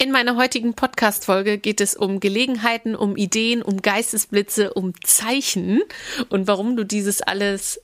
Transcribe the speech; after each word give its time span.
In 0.00 0.12
meiner 0.12 0.36
heutigen 0.36 0.74
Podcast-Folge 0.74 1.58
geht 1.58 1.80
es 1.80 1.96
um 1.96 2.20
Gelegenheiten, 2.20 2.94
um 2.94 3.16
Ideen, 3.16 3.62
um 3.62 3.82
Geistesblitze, 3.82 4.72
um 4.72 4.92
Zeichen 5.02 5.82
und 6.28 6.46
warum 6.46 6.76
du 6.76 6.84
dieses 6.84 7.20
alles 7.20 7.80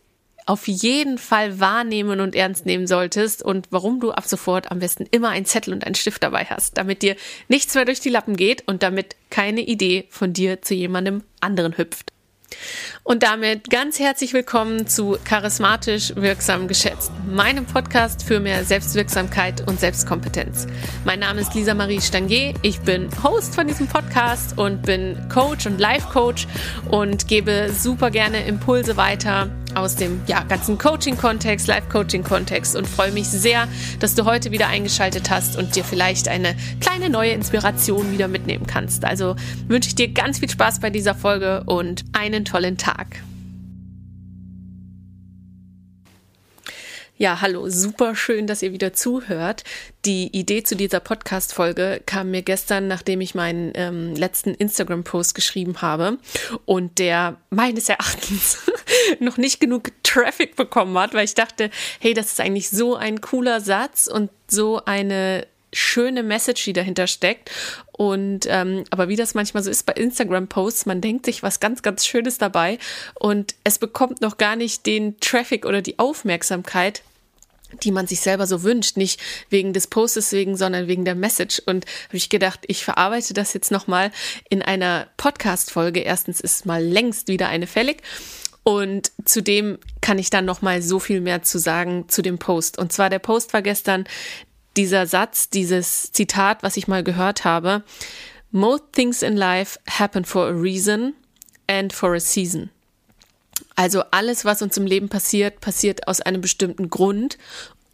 auf 0.46 0.68
jeden 0.68 1.18
Fall 1.18 1.58
wahrnehmen 1.58 2.20
und 2.20 2.36
ernst 2.36 2.66
nehmen 2.66 2.86
solltest 2.86 3.42
und 3.42 3.66
warum 3.70 3.98
du 3.98 4.12
ab 4.12 4.28
sofort 4.28 4.70
am 4.70 4.78
besten 4.78 5.06
immer 5.10 5.30
einen 5.30 5.44
Zettel 5.44 5.74
und 5.74 5.84
einen 5.84 5.96
Stift 5.96 6.22
dabei 6.22 6.44
hast, 6.44 6.78
damit 6.78 7.02
dir 7.02 7.16
nichts 7.48 7.74
mehr 7.74 7.84
durch 7.84 7.98
die 7.98 8.10
Lappen 8.10 8.36
geht 8.36 8.62
und 8.68 8.84
damit 8.84 9.16
keine 9.30 9.62
Idee 9.62 10.06
von 10.08 10.32
dir 10.32 10.62
zu 10.62 10.74
jemandem 10.74 11.24
anderen 11.40 11.76
hüpft. 11.76 12.13
Und 13.02 13.22
damit 13.22 13.68
ganz 13.68 13.98
herzlich 13.98 14.32
willkommen 14.32 14.86
zu 14.86 15.18
Charismatisch 15.24 16.16
Wirksam 16.16 16.68
Geschätzt, 16.68 17.12
meinem 17.28 17.66
Podcast 17.66 18.22
für 18.22 18.40
mehr 18.40 18.64
Selbstwirksamkeit 18.64 19.68
und 19.68 19.78
Selbstkompetenz. 19.78 20.66
Mein 21.04 21.20
Name 21.20 21.42
ist 21.42 21.54
Lisa 21.54 21.74
Marie 21.74 22.00
Stangier. 22.00 22.54
Ich 22.62 22.80
bin 22.80 23.10
Host 23.22 23.54
von 23.54 23.66
diesem 23.66 23.88
Podcast 23.88 24.56
und 24.58 24.82
bin 24.82 25.28
Coach 25.28 25.66
und 25.66 25.78
Life 25.78 26.08
Coach 26.12 26.46
und 26.90 27.28
gebe 27.28 27.70
super 27.72 28.10
gerne 28.10 28.46
Impulse 28.46 28.96
weiter 28.96 29.50
aus 29.76 29.96
dem 29.96 30.22
ja, 30.26 30.42
ganzen 30.42 30.78
Coaching-Kontext, 30.78 31.66
Live-Coaching-Kontext 31.66 32.76
und 32.76 32.86
freue 32.86 33.12
mich 33.12 33.28
sehr, 33.28 33.68
dass 34.00 34.14
du 34.14 34.24
heute 34.24 34.50
wieder 34.50 34.68
eingeschaltet 34.68 35.30
hast 35.30 35.56
und 35.56 35.76
dir 35.76 35.84
vielleicht 35.84 36.28
eine 36.28 36.56
kleine 36.80 37.10
neue 37.10 37.32
Inspiration 37.32 38.12
wieder 38.12 38.28
mitnehmen 38.28 38.66
kannst. 38.66 39.04
Also 39.04 39.36
wünsche 39.68 39.88
ich 39.88 39.94
dir 39.94 40.08
ganz 40.08 40.38
viel 40.38 40.50
Spaß 40.50 40.80
bei 40.80 40.90
dieser 40.90 41.14
Folge 41.14 41.64
und 41.64 42.04
einen 42.12 42.44
tollen 42.44 42.76
Tag. 42.76 43.18
Ja, 47.16 47.40
hallo, 47.40 47.68
super 47.68 48.16
schön, 48.16 48.48
dass 48.48 48.60
ihr 48.60 48.72
wieder 48.72 48.92
zuhört. 48.92 49.62
Die 50.04 50.36
Idee 50.36 50.64
zu 50.64 50.74
dieser 50.74 50.98
Podcast-Folge 50.98 52.02
kam 52.06 52.32
mir 52.32 52.42
gestern, 52.42 52.88
nachdem 52.88 53.20
ich 53.20 53.36
meinen 53.36 53.70
ähm, 53.76 54.16
letzten 54.16 54.52
Instagram-Post 54.52 55.36
geschrieben 55.36 55.80
habe 55.80 56.18
und 56.64 56.98
der 56.98 57.36
meines 57.50 57.88
Erachtens 57.88 58.64
noch 59.20 59.36
nicht 59.36 59.60
genug 59.60 59.92
Traffic 60.02 60.56
bekommen 60.56 60.98
hat, 60.98 61.14
weil 61.14 61.24
ich 61.24 61.34
dachte, 61.34 61.70
hey, 62.00 62.14
das 62.14 62.32
ist 62.32 62.40
eigentlich 62.40 62.70
so 62.70 62.96
ein 62.96 63.20
cooler 63.20 63.60
Satz 63.60 64.08
und 64.08 64.30
so 64.48 64.84
eine 64.84 65.46
schöne 65.72 66.22
Message, 66.22 66.64
die 66.64 66.72
dahinter 66.72 67.06
steckt. 67.06 67.50
Und 67.92 68.46
ähm, 68.48 68.84
aber 68.90 69.08
wie 69.08 69.16
das 69.16 69.34
manchmal 69.34 69.62
so 69.62 69.70
ist 69.70 69.86
bei 69.86 69.92
Instagram-Posts, 69.92 70.86
man 70.86 71.00
denkt 71.00 71.26
sich 71.26 71.42
was 71.42 71.60
ganz, 71.60 71.82
ganz 71.82 72.06
Schönes 72.06 72.38
dabei 72.38 72.78
und 73.14 73.54
es 73.62 73.78
bekommt 73.78 74.20
noch 74.20 74.36
gar 74.36 74.56
nicht 74.56 74.86
den 74.86 75.20
Traffic 75.20 75.64
oder 75.64 75.82
die 75.82 75.98
Aufmerksamkeit, 75.98 77.02
die 77.82 77.90
man 77.90 78.06
sich 78.06 78.20
selber 78.20 78.46
so 78.46 78.62
wünscht, 78.62 78.96
nicht 78.96 79.20
wegen 79.50 79.72
des 79.72 79.86
Postes 79.86 80.32
wegen, 80.32 80.56
sondern 80.56 80.86
wegen 80.88 81.04
der 81.04 81.14
Message. 81.14 81.60
Und 81.66 81.86
habe 82.08 82.16
ich 82.16 82.28
gedacht, 82.28 82.60
ich 82.66 82.84
verarbeite 82.84 83.34
das 83.34 83.54
jetzt 83.54 83.70
nochmal 83.70 84.10
in 84.48 84.62
einer 84.62 85.08
Podcast-Folge. 85.16 86.00
Erstens 86.00 86.40
ist 86.40 86.66
mal 86.66 86.82
längst 86.82 87.28
wieder 87.28 87.48
eine 87.48 87.66
fällig. 87.66 88.02
Und 88.62 89.12
zudem 89.24 89.78
kann 90.00 90.18
ich 90.18 90.30
dann 90.30 90.46
nochmal 90.46 90.80
so 90.80 90.98
viel 90.98 91.20
mehr 91.20 91.42
zu 91.42 91.58
sagen 91.58 92.08
zu 92.08 92.22
dem 92.22 92.38
Post. 92.38 92.78
Und 92.78 92.92
zwar 92.92 93.10
der 93.10 93.18
Post 93.18 93.52
war 93.52 93.60
gestern 93.60 94.04
dieser 94.76 95.06
Satz, 95.06 95.50
dieses 95.50 96.12
Zitat, 96.12 96.62
was 96.62 96.76
ich 96.76 96.88
mal 96.88 97.04
gehört 97.04 97.44
habe. 97.44 97.84
Most 98.50 98.84
things 98.92 99.22
in 99.22 99.36
life 99.36 99.78
happen 99.88 100.24
for 100.24 100.46
a 100.46 100.52
reason 100.52 101.14
and 101.66 101.92
for 101.92 102.14
a 102.14 102.20
season. 102.20 102.70
Also 103.76 104.02
alles, 104.10 104.44
was 104.44 104.62
uns 104.62 104.76
im 104.76 104.86
Leben 104.86 105.08
passiert, 105.08 105.60
passiert 105.60 106.08
aus 106.08 106.20
einem 106.20 106.40
bestimmten 106.40 106.90
Grund. 106.90 107.38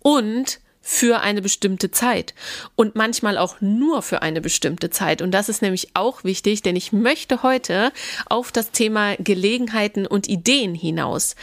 Und 0.00 0.60
für 0.80 1.20
eine 1.20 1.42
bestimmte 1.42 1.90
Zeit 1.90 2.34
und 2.74 2.96
manchmal 2.96 3.36
auch 3.36 3.60
nur 3.60 4.02
für 4.02 4.22
eine 4.22 4.40
bestimmte 4.40 4.90
Zeit. 4.90 5.22
Und 5.22 5.30
das 5.32 5.48
ist 5.48 5.62
nämlich 5.62 5.90
auch 5.94 6.24
wichtig, 6.24 6.62
denn 6.62 6.76
ich 6.76 6.92
möchte 6.92 7.42
heute 7.42 7.92
auf 8.26 8.50
das 8.50 8.70
Thema 8.70 9.16
Gelegenheiten 9.16 10.06
und 10.06 10.28
Ideen 10.28 10.74
hinaus. 10.74 11.36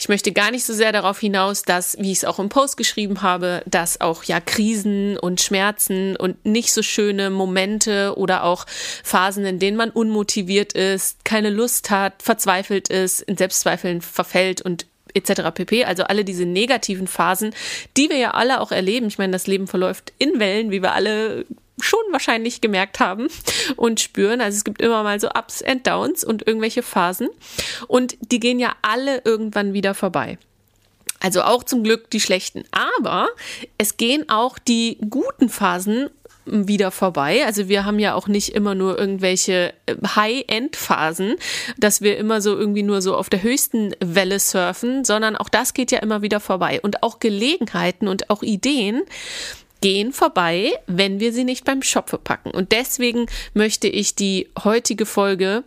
Ich 0.00 0.08
möchte 0.08 0.32
gar 0.32 0.50
nicht 0.50 0.64
so 0.64 0.72
sehr 0.72 0.92
darauf 0.92 1.20
hinaus, 1.20 1.62
dass, 1.62 1.98
wie 1.98 2.10
ich 2.10 2.18
es 2.18 2.24
auch 2.24 2.38
im 2.38 2.48
Post 2.48 2.78
geschrieben 2.78 3.20
habe, 3.20 3.62
dass 3.66 4.00
auch 4.00 4.24
ja 4.24 4.40
Krisen 4.40 5.18
und 5.18 5.42
Schmerzen 5.42 6.16
und 6.16 6.42
nicht 6.46 6.72
so 6.72 6.82
schöne 6.82 7.28
Momente 7.28 8.14
oder 8.16 8.44
auch 8.44 8.64
Phasen, 9.04 9.44
in 9.44 9.58
denen 9.58 9.76
man 9.76 9.90
unmotiviert 9.90 10.72
ist, 10.72 11.22
keine 11.26 11.50
Lust 11.50 11.90
hat, 11.90 12.22
verzweifelt 12.22 12.88
ist, 12.88 13.20
in 13.20 13.36
Selbstzweifeln 13.36 14.00
verfällt 14.00 14.62
und 14.62 14.86
etc. 15.14 15.50
pp. 15.54 15.84
Also 15.84 16.04
alle 16.04 16.24
diese 16.24 16.44
negativen 16.44 17.06
Phasen, 17.06 17.54
die 17.96 18.08
wir 18.08 18.16
ja 18.16 18.30
alle 18.32 18.60
auch 18.60 18.72
erleben. 18.72 19.06
Ich 19.06 19.18
meine, 19.18 19.32
das 19.32 19.46
Leben 19.46 19.66
verläuft 19.66 20.12
in 20.18 20.38
Wellen, 20.40 20.70
wie 20.70 20.82
wir 20.82 20.92
alle 20.92 21.46
schon 21.80 22.00
wahrscheinlich 22.10 22.60
gemerkt 22.60 23.00
haben 23.00 23.28
und 23.76 24.00
spüren. 24.00 24.40
Also 24.40 24.56
es 24.56 24.64
gibt 24.64 24.82
immer 24.82 25.02
mal 25.02 25.18
so 25.20 25.28
Ups 25.28 25.62
and 25.62 25.86
Downs 25.86 26.24
und 26.24 26.46
irgendwelche 26.46 26.82
Phasen. 26.82 27.28
Und 27.88 28.16
die 28.20 28.40
gehen 28.40 28.58
ja 28.58 28.74
alle 28.82 29.22
irgendwann 29.24 29.72
wieder 29.72 29.94
vorbei. 29.94 30.38
Also 31.20 31.42
auch 31.42 31.64
zum 31.64 31.84
Glück 31.84 32.10
die 32.10 32.20
schlechten. 32.20 32.64
Aber 32.70 33.28
es 33.76 33.96
gehen 33.96 34.28
auch 34.28 34.58
die 34.58 34.98
guten 35.10 35.48
Phasen 35.48 36.08
wieder 36.44 36.90
vorbei. 36.90 37.44
Also 37.44 37.68
wir 37.68 37.84
haben 37.84 37.98
ja 37.98 38.14
auch 38.14 38.28
nicht 38.28 38.50
immer 38.50 38.74
nur 38.74 38.98
irgendwelche 38.98 39.72
äh, 39.86 39.94
High-End-Phasen, 40.04 41.36
dass 41.78 42.00
wir 42.00 42.16
immer 42.18 42.40
so 42.40 42.56
irgendwie 42.56 42.82
nur 42.82 43.02
so 43.02 43.16
auf 43.16 43.30
der 43.30 43.42
höchsten 43.42 43.94
Welle 44.00 44.38
surfen, 44.38 45.04
sondern 45.04 45.36
auch 45.36 45.48
das 45.48 45.74
geht 45.74 45.92
ja 45.92 45.98
immer 46.00 46.22
wieder 46.22 46.40
vorbei. 46.40 46.80
Und 46.80 47.02
auch 47.02 47.20
Gelegenheiten 47.20 48.08
und 48.08 48.30
auch 48.30 48.42
Ideen, 48.42 49.02
gehen 49.80 50.12
vorbei, 50.12 50.72
wenn 50.86 51.20
wir 51.20 51.32
sie 51.32 51.44
nicht 51.44 51.64
beim 51.64 51.82
Schopfe 51.82 52.18
packen. 52.18 52.50
Und 52.50 52.72
deswegen 52.72 53.26
möchte 53.54 53.88
ich 53.88 54.14
die 54.14 54.48
heutige 54.62 55.06
Folge 55.06 55.64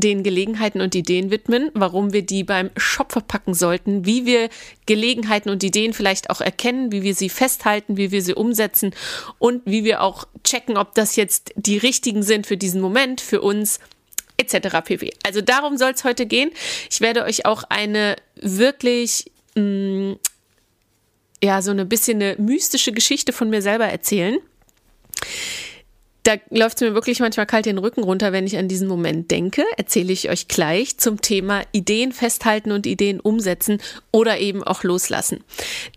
den 0.00 0.22
Gelegenheiten 0.22 0.80
und 0.80 0.94
Ideen 0.94 1.30
widmen, 1.30 1.70
warum 1.74 2.12
wir 2.12 2.22
die 2.22 2.44
beim 2.44 2.70
Schopfe 2.76 3.20
packen 3.20 3.54
sollten, 3.54 4.04
wie 4.06 4.26
wir 4.26 4.48
Gelegenheiten 4.86 5.50
und 5.50 5.62
Ideen 5.62 5.92
vielleicht 5.92 6.30
auch 6.30 6.40
erkennen, 6.40 6.92
wie 6.92 7.02
wir 7.02 7.14
sie 7.14 7.28
festhalten, 7.28 7.96
wie 7.96 8.10
wir 8.10 8.22
sie 8.22 8.34
umsetzen 8.34 8.94
und 9.38 9.62
wie 9.66 9.84
wir 9.84 10.02
auch 10.02 10.26
checken, 10.44 10.76
ob 10.76 10.94
das 10.94 11.16
jetzt 11.16 11.52
die 11.56 11.78
richtigen 11.78 12.22
sind 12.22 12.46
für 12.46 12.56
diesen 12.56 12.80
Moment, 12.80 13.20
für 13.20 13.40
uns 13.40 13.80
etc. 14.36 14.78
pp. 14.84 15.12
Also 15.24 15.42
darum 15.42 15.76
soll 15.76 15.92
es 15.92 16.04
heute 16.04 16.26
gehen. 16.26 16.50
Ich 16.90 17.00
werde 17.00 17.24
euch 17.24 17.46
auch 17.46 17.64
eine 17.68 18.16
wirklich 18.36 19.30
mh, 19.54 19.62
mm, 19.62 20.18
ja, 21.42 21.62
so 21.62 21.70
eine 21.70 21.86
bisschen 21.86 22.22
eine 22.22 22.36
mystische 22.38 22.92
Geschichte 22.92 23.32
von 23.32 23.50
mir 23.50 23.62
selber 23.62 23.86
erzählen. 23.86 24.38
Da 26.22 26.34
läuft 26.50 26.76
es 26.76 26.88
mir 26.88 26.94
wirklich 26.94 27.20
manchmal 27.20 27.46
kalt 27.46 27.66
den 27.66 27.78
Rücken 27.78 28.02
runter, 28.02 28.32
wenn 28.32 28.46
ich 28.46 28.58
an 28.58 28.68
diesen 28.68 28.88
Moment 28.88 29.30
denke. 29.30 29.64
Erzähle 29.76 30.12
ich 30.12 30.28
euch 30.28 30.48
gleich 30.48 30.98
zum 30.98 31.20
Thema 31.20 31.62
Ideen 31.72 32.12
festhalten 32.12 32.72
und 32.72 32.86
Ideen 32.86 33.20
umsetzen 33.20 33.80
oder 34.12 34.38
eben 34.38 34.62
auch 34.62 34.82
loslassen. 34.82 35.42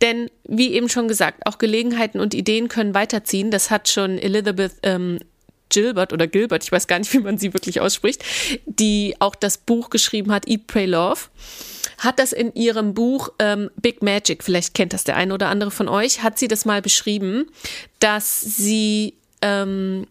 Denn 0.01 0.29
wie 0.45 0.73
eben 0.73 0.89
schon 0.89 1.07
gesagt, 1.07 1.45
auch 1.45 1.57
Gelegenheiten 1.57 2.19
und 2.19 2.33
Ideen 2.33 2.67
können 2.67 2.93
weiterziehen. 2.93 3.51
Das 3.51 3.69
hat 3.69 3.89
schon 3.89 4.17
Elizabeth 4.17 4.73
ähm, 4.83 5.19
Gilbert 5.73 6.13
oder 6.13 6.27
Gilbert, 6.27 6.63
ich 6.63 6.71
weiß 6.71 6.87
gar 6.87 6.99
nicht, 6.99 7.13
wie 7.13 7.19
man 7.19 7.37
sie 7.37 7.53
wirklich 7.53 7.81
ausspricht, 7.81 8.23
die 8.65 9.15
auch 9.19 9.35
das 9.35 9.57
Buch 9.57 9.89
geschrieben 9.89 10.31
hat, 10.31 10.47
Eat, 10.47 10.67
Pray, 10.67 10.85
Love 10.85 11.21
hat 11.97 12.19
das 12.19 12.33
in 12.33 12.53
ihrem 12.53 12.93
Buch 12.93 13.29
ähm, 13.39 13.69
Big 13.81 14.01
Magic, 14.01 14.43
vielleicht 14.43 14.73
kennt 14.73 14.93
das 14.93 15.03
der 15.03 15.15
eine 15.15 15.33
oder 15.33 15.47
andere 15.47 15.71
von 15.71 15.87
euch, 15.87 16.21
hat 16.21 16.37
sie 16.37 16.47
das 16.47 16.65
mal 16.65 16.81
beschrieben, 16.81 17.45
dass 17.99 18.41
sie 18.41 19.15
ähm, 19.41 20.07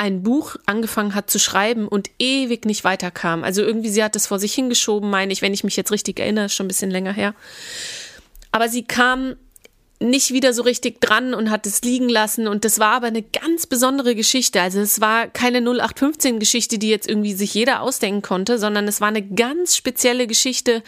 ein 0.00 0.22
Buch 0.22 0.56
angefangen 0.64 1.14
hat 1.14 1.28
zu 1.28 1.38
schreiben 1.38 1.86
und 1.86 2.08
ewig 2.18 2.64
nicht 2.64 2.84
weiterkam. 2.84 3.44
Also 3.44 3.60
irgendwie, 3.60 3.90
sie 3.90 4.02
hat 4.02 4.16
es 4.16 4.28
vor 4.28 4.38
sich 4.38 4.54
hingeschoben, 4.54 5.10
meine 5.10 5.30
ich, 5.30 5.42
wenn 5.42 5.52
ich 5.52 5.62
mich 5.62 5.76
jetzt 5.76 5.92
richtig 5.92 6.18
erinnere, 6.18 6.48
schon 6.48 6.64
ein 6.64 6.68
bisschen 6.68 6.90
länger 6.90 7.12
her. 7.12 7.34
Aber 8.50 8.70
sie 8.70 8.82
kam 8.82 9.36
nicht 10.02 10.32
wieder 10.32 10.54
so 10.54 10.62
richtig 10.62 11.02
dran 11.02 11.34
und 11.34 11.50
hat 11.50 11.66
es 11.66 11.82
liegen 11.82 12.08
lassen. 12.08 12.48
Und 12.48 12.64
das 12.64 12.78
war 12.78 12.92
aber 12.92 13.08
eine 13.08 13.20
ganz 13.20 13.66
besondere 13.66 14.14
Geschichte. 14.14 14.62
Also 14.62 14.80
es 14.80 15.02
war 15.02 15.28
keine 15.28 15.60
0815-Geschichte, 15.60 16.78
die 16.78 16.88
jetzt 16.88 17.06
irgendwie 17.06 17.34
sich 17.34 17.52
jeder 17.52 17.82
ausdenken 17.82 18.22
konnte, 18.22 18.58
sondern 18.58 18.88
es 18.88 19.02
war 19.02 19.08
eine 19.08 19.22
ganz 19.22 19.76
spezielle 19.76 20.26
Geschichte. 20.26 20.82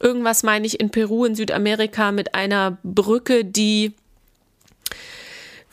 Irgendwas 0.00 0.42
meine 0.42 0.66
ich 0.66 0.80
in 0.80 0.88
Peru, 0.88 1.26
in 1.26 1.34
Südamerika 1.34 2.12
mit 2.12 2.34
einer 2.34 2.78
Brücke, 2.82 3.44
die 3.44 3.92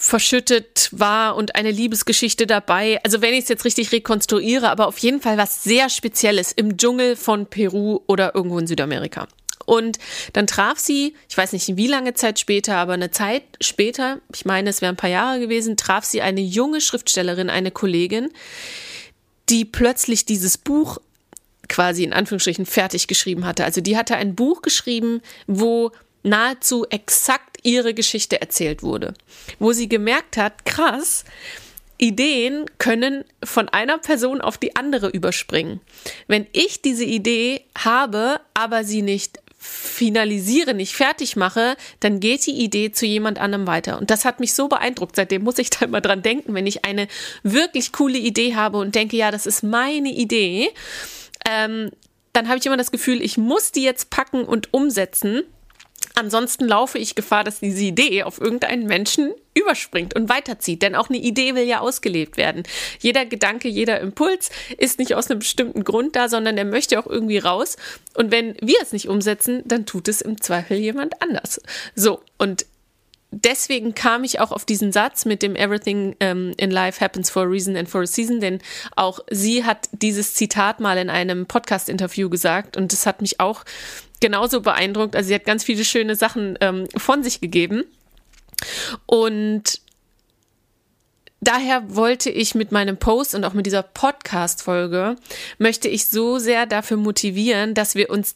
verschüttet 0.06 0.90
war 0.92 1.36
und 1.36 1.56
eine 1.56 1.72
Liebesgeschichte 1.72 2.46
dabei. 2.46 3.00
Also 3.04 3.22
wenn 3.22 3.34
ich 3.34 3.44
es 3.44 3.50
jetzt 3.50 3.66
richtig 3.66 3.92
rekonstruiere, 3.92 4.69
aber 4.69 4.88
auf 4.88 5.00
jeden 5.00 5.19
Fall 5.19 5.38
was 5.38 5.63
sehr 5.63 5.90
Spezielles 5.90 6.52
im 6.52 6.78
Dschungel 6.78 7.16
von 7.16 7.48
Peru 7.48 8.02
oder 8.06 8.36
irgendwo 8.36 8.60
in 8.60 8.68
Südamerika. 8.68 9.28
Und 9.66 9.98
dann 10.34 10.46
traf 10.46 10.78
sie, 10.78 11.16
ich 11.28 11.36
weiß 11.36 11.54
nicht 11.54 11.75
wie 11.75 11.88
lange 11.88 12.13
Zeit 12.13 12.40
später, 12.40 12.75
aber 12.75 12.94
eine 12.94 13.10
Zeit 13.10 13.42
später, 13.62 14.19
ich 14.31 14.46
meine, 14.46 14.69
es 14.69 14.81
wären 14.81 14.94
ein 14.94 14.98
paar 14.98 15.10
Jahre 15.10 15.40
gewesen, 15.40 15.75
traf 15.75 16.06
sie 16.06 16.22
eine 16.22 16.42
junge 16.42 16.81
Schriftstellerin, 16.81 17.50
eine 17.50 17.72
Kollegin, 17.72 18.30
die 19.50 19.66
plötzlich 19.66 20.25
dieses 20.25 20.60
Buch 20.60 21.00
quasi 21.68 22.04
in 22.04 22.13
Anführungsstrichen 22.13 22.68
fertig 22.68 23.08
geschrieben 23.08 23.44
hatte. 23.44 23.66
Also 23.66 23.81
die 23.81 23.98
hatte 23.98 24.18
ein 24.18 24.36
Buch 24.36 24.62
geschrieben, 24.62 25.22
wo 25.48 25.92
nahezu 26.22 26.86
exakt 26.92 27.55
ihre 27.66 27.94
Geschichte 27.94 28.40
erzählt 28.42 28.84
wurde, 28.84 29.14
wo 29.60 29.74
sie 29.74 29.90
gemerkt 29.90 30.38
hat, 30.38 30.66
krass, 30.66 31.26
Ideen 31.98 32.66
können 32.78 33.24
von 33.44 33.70
einer 33.70 33.98
Person 33.98 34.42
auf 34.42 34.58
die 34.58 34.76
andere 34.76 35.10
überspringen. 35.10 35.80
Wenn 36.28 36.46
ich 36.52 36.82
diese 36.82 37.06
Idee 37.06 37.62
habe, 37.78 38.42
aber 38.54 38.84
sie 38.84 39.02
nicht 39.02 39.40
finalisiere, 39.58 40.74
nicht 40.74 40.94
fertig 40.94 41.36
mache, 41.36 41.76
dann 42.00 42.20
geht 42.20 42.46
die 42.46 42.52
Idee 42.52 42.92
zu 42.92 43.06
jemand 43.06 43.40
anderem 43.40 43.66
weiter. 43.66 43.98
Und 43.98 44.12
das 44.12 44.26
hat 44.26 44.40
mich 44.40 44.54
so 44.54 44.68
beeindruckt. 44.68 45.16
Seitdem 45.16 45.44
muss 45.44 45.58
ich 45.58 45.70
da 45.70 45.86
immer 45.86 46.02
dran 46.02 46.22
denken, 46.22 46.54
wenn 46.54 46.68
ich 46.68 46.86
eine 46.86 47.08
wirklich 47.44 47.92
coole 47.92 48.18
Idee 48.18 48.56
habe 48.56 48.78
und 48.78 48.94
denke, 48.94 49.18
ja, 49.18 49.32
das 49.32 49.46
ist 49.46 49.64
meine 49.64 50.12
Idee, 50.12 50.70
ähm, 51.50 51.92
dann 52.34 52.48
habe 52.48 52.60
ich 52.60 52.66
immer 52.66 52.78
das 52.78 52.92
Gefühl, 52.92 53.22
ich 53.22 53.38
muss 53.38 53.72
die 53.72 53.84
jetzt 53.84 54.10
packen 54.10 54.44
und 54.44 54.74
umsetzen. 54.74 55.44
Ansonsten 56.16 56.66
laufe 56.66 56.98
ich 56.98 57.16
Gefahr, 57.16 57.44
dass 57.44 57.60
diese 57.60 57.84
Idee 57.84 58.24
auf 58.24 58.40
irgendeinen 58.40 58.88
Menschen 58.88 59.34
überspringt 59.54 60.16
und 60.16 60.30
weiterzieht. 60.30 60.82
Denn 60.82 60.96
auch 60.96 61.10
eine 61.10 61.18
Idee 61.18 61.56
will 61.56 61.64
ja 61.64 61.80
ausgelebt 61.80 62.38
werden. 62.38 62.64
Jeder 63.00 63.26
Gedanke, 63.26 63.68
jeder 63.68 64.00
Impuls 64.00 64.50
ist 64.78 65.00
nicht 65.00 65.16
aus 65.16 65.30
einem 65.30 65.40
bestimmten 65.40 65.84
Grund 65.84 66.16
da, 66.16 66.30
sondern 66.30 66.58
er 66.58 66.66
möchte 66.66 67.00
auch 67.00 67.08
irgendwie 67.08 67.38
raus. 67.38 67.78
Und 68.14 68.32
wenn 68.32 68.56
wir 68.62 68.78
es 68.82 68.94
nicht 68.94 69.10
umsetzen, 69.10 69.62
dann 69.66 69.86
tut 69.86 70.08
es 70.08 70.22
im 70.22 70.42
Zweifel 70.42 70.78
jemand 70.78 71.22
anders. 71.22 71.62
So, 71.96 72.22
und 72.38 72.66
deswegen 73.32 73.96
kam 73.96 74.24
ich 74.24 74.40
auch 74.40 74.52
auf 74.52 74.66
diesen 74.66 74.92
Satz 74.92 75.26
mit 75.26 75.44
dem 75.44 75.56
Everything 75.56 76.10
um, 76.10 76.16
ähm, 76.20 76.54
in 76.58 76.72
life 76.72 77.04
happens 77.04 77.30
for 77.30 77.44
a 77.44 77.46
reason 77.46 77.76
and 77.76 77.90
for 77.90 78.02
a 78.02 78.08
season, 78.08 78.40
denn 78.40 78.60
auch 78.96 79.20
sie 79.30 79.64
hat 79.64 79.90
dieses 79.92 80.34
Zitat 80.34 80.80
mal 80.80 80.98
in 80.98 81.10
einem 81.10 81.46
Podcast-Interview 81.46 82.30
gesagt 82.30 82.78
und 82.78 82.94
das 82.94 83.06
hat 83.06 83.22
mich 83.22 83.40
auch 83.40 83.66
genauso 84.20 84.62
beeindruckt. 84.62 85.16
Also 85.16 85.28
sie 85.28 85.36
hat 85.36 85.46
ganz 85.46 85.64
viele 85.64 85.86
schöne 85.86 86.16
Sachen 86.16 86.58
ähm, 86.62 86.88
von 86.96 87.24
sich 87.24 87.42
gegeben. 87.42 87.84
Und 89.06 89.82
daher 91.42 91.96
wollte 91.96 92.30
ich 92.30 92.56
mit 92.56 92.72
meinem 92.72 92.98
Post 92.98 93.36
und 93.36 93.44
auch 93.44 93.54
mit 93.54 93.66
dieser 93.66 93.84
Podcast-Folge, 93.84 95.16
möchte 95.58 95.88
ich 95.88 96.08
so 96.08 96.40
sehr 96.40 96.66
dafür 96.66 96.98
motivieren, 96.98 97.74
dass 97.74 97.96
wir 97.96 98.10
uns 98.10 98.36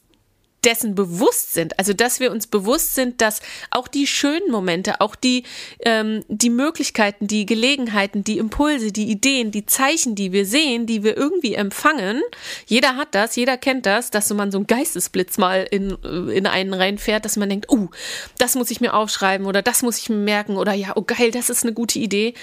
dessen 0.63 0.95
bewusst 0.95 1.53
sind. 1.53 1.77
Also, 1.79 1.93
dass 1.93 2.19
wir 2.19 2.31
uns 2.31 2.47
bewusst 2.47 2.95
sind, 2.95 3.21
dass 3.21 3.41
auch 3.71 3.87
die 3.87 4.07
schönen 4.07 4.51
Momente, 4.51 5.01
auch 5.01 5.15
die, 5.15 5.43
ähm, 5.81 6.23
die 6.27 6.49
Möglichkeiten, 6.49 7.27
die 7.27 7.45
Gelegenheiten, 7.45 8.23
die 8.23 8.37
Impulse, 8.37 8.91
die 8.91 9.09
Ideen, 9.09 9.51
die 9.51 9.65
Zeichen, 9.65 10.15
die 10.15 10.31
wir 10.31 10.45
sehen, 10.45 10.85
die 10.85 11.03
wir 11.03 11.17
irgendwie 11.17 11.55
empfangen, 11.55 12.21
jeder 12.65 12.95
hat 12.95 13.15
das, 13.15 13.35
jeder 13.35 13.57
kennt 13.57 13.85
das, 13.85 14.11
dass 14.11 14.27
so 14.27 14.35
man 14.35 14.51
so 14.51 14.59
ein 14.59 14.67
Geistesblitz 14.67 15.37
mal 15.37 15.67
in, 15.69 15.91
in 16.29 16.45
einen 16.45 16.73
reinfährt, 16.73 17.25
dass 17.25 17.37
man 17.37 17.49
denkt, 17.49 17.67
oh, 17.69 17.75
uh, 17.75 17.89
das 18.37 18.55
muss 18.55 18.71
ich 18.71 18.81
mir 18.81 18.93
aufschreiben 18.93 19.45
oder 19.45 19.61
das 19.61 19.81
muss 19.81 19.97
ich 19.97 20.09
mir 20.09 20.17
merken 20.17 20.57
oder 20.57 20.73
ja, 20.73 20.93
oh 20.95 21.01
geil, 21.01 21.31
das 21.31 21.49
ist 21.49 21.63
eine 21.63 21.73
gute 21.73 21.99
Idee. 21.99 22.33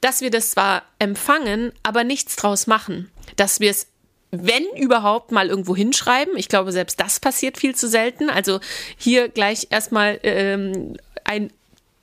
Dass 0.00 0.20
wir 0.20 0.30
das 0.30 0.52
zwar 0.52 0.82
empfangen, 0.98 1.72
aber 1.82 2.04
nichts 2.04 2.36
draus 2.36 2.66
machen. 2.66 3.10
Dass 3.36 3.60
wir 3.60 3.70
es 3.70 3.86
wenn 4.30 4.64
überhaupt 4.76 5.32
mal 5.32 5.48
irgendwo 5.48 5.74
hinschreiben. 5.74 6.36
Ich 6.36 6.48
glaube, 6.48 6.72
selbst 6.72 7.00
das 7.00 7.20
passiert 7.20 7.58
viel 7.58 7.74
zu 7.74 7.88
selten. 7.88 8.30
Also 8.30 8.60
hier 8.96 9.28
gleich 9.28 9.68
erstmal 9.70 10.20
ähm, 10.22 10.96
ein 11.24 11.52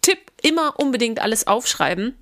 Tipp, 0.01 0.19
immer 0.41 0.79
unbedingt 0.79 1.19
alles 1.21 1.47
aufschreiben. 1.47 2.15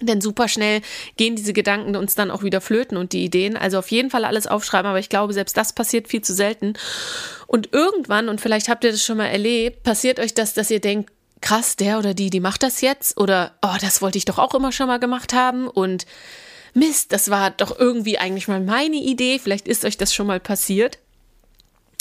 Denn 0.00 0.20
super 0.20 0.48
schnell 0.48 0.80
gehen 1.16 1.36
diese 1.36 1.52
Gedanken 1.52 1.94
uns 1.94 2.14
dann 2.14 2.30
auch 2.30 2.42
wieder 2.42 2.60
flöten 2.60 2.96
und 2.96 3.12
die 3.12 3.24
Ideen. 3.24 3.56
Also 3.56 3.78
auf 3.78 3.90
jeden 3.90 4.10
Fall 4.10 4.24
alles 4.24 4.46
aufschreiben, 4.46 4.88
aber 4.88 4.98
ich 4.98 5.10
glaube, 5.10 5.32
selbst 5.32 5.56
das 5.56 5.74
passiert 5.74 6.08
viel 6.08 6.22
zu 6.22 6.34
selten. 6.34 6.74
Und 7.46 7.72
irgendwann, 7.72 8.28
und 8.28 8.40
vielleicht 8.40 8.68
habt 8.68 8.84
ihr 8.84 8.92
das 8.92 9.04
schon 9.04 9.18
mal 9.18 9.26
erlebt, 9.26 9.82
passiert 9.82 10.18
euch 10.18 10.32
das, 10.32 10.54
dass 10.54 10.70
ihr 10.70 10.80
denkt, 10.80 11.10
krass, 11.40 11.76
der 11.76 11.98
oder 11.98 12.14
die, 12.14 12.30
die 12.30 12.40
macht 12.40 12.62
das 12.62 12.80
jetzt. 12.80 13.18
Oder, 13.18 13.52
oh, 13.62 13.76
das 13.80 14.00
wollte 14.00 14.18
ich 14.18 14.24
doch 14.24 14.38
auch 14.38 14.54
immer 14.54 14.72
schon 14.72 14.86
mal 14.86 15.00
gemacht 15.00 15.32
haben. 15.32 15.68
Und 15.68 16.06
Mist, 16.74 17.12
das 17.12 17.30
war 17.30 17.50
doch 17.50 17.78
irgendwie 17.78 18.18
eigentlich 18.18 18.48
mal 18.48 18.60
meine 18.60 18.96
Idee. 18.96 19.38
Vielleicht 19.38 19.68
ist 19.68 19.84
euch 19.84 19.96
das 19.96 20.14
schon 20.14 20.26
mal 20.26 20.40
passiert. 20.40 20.98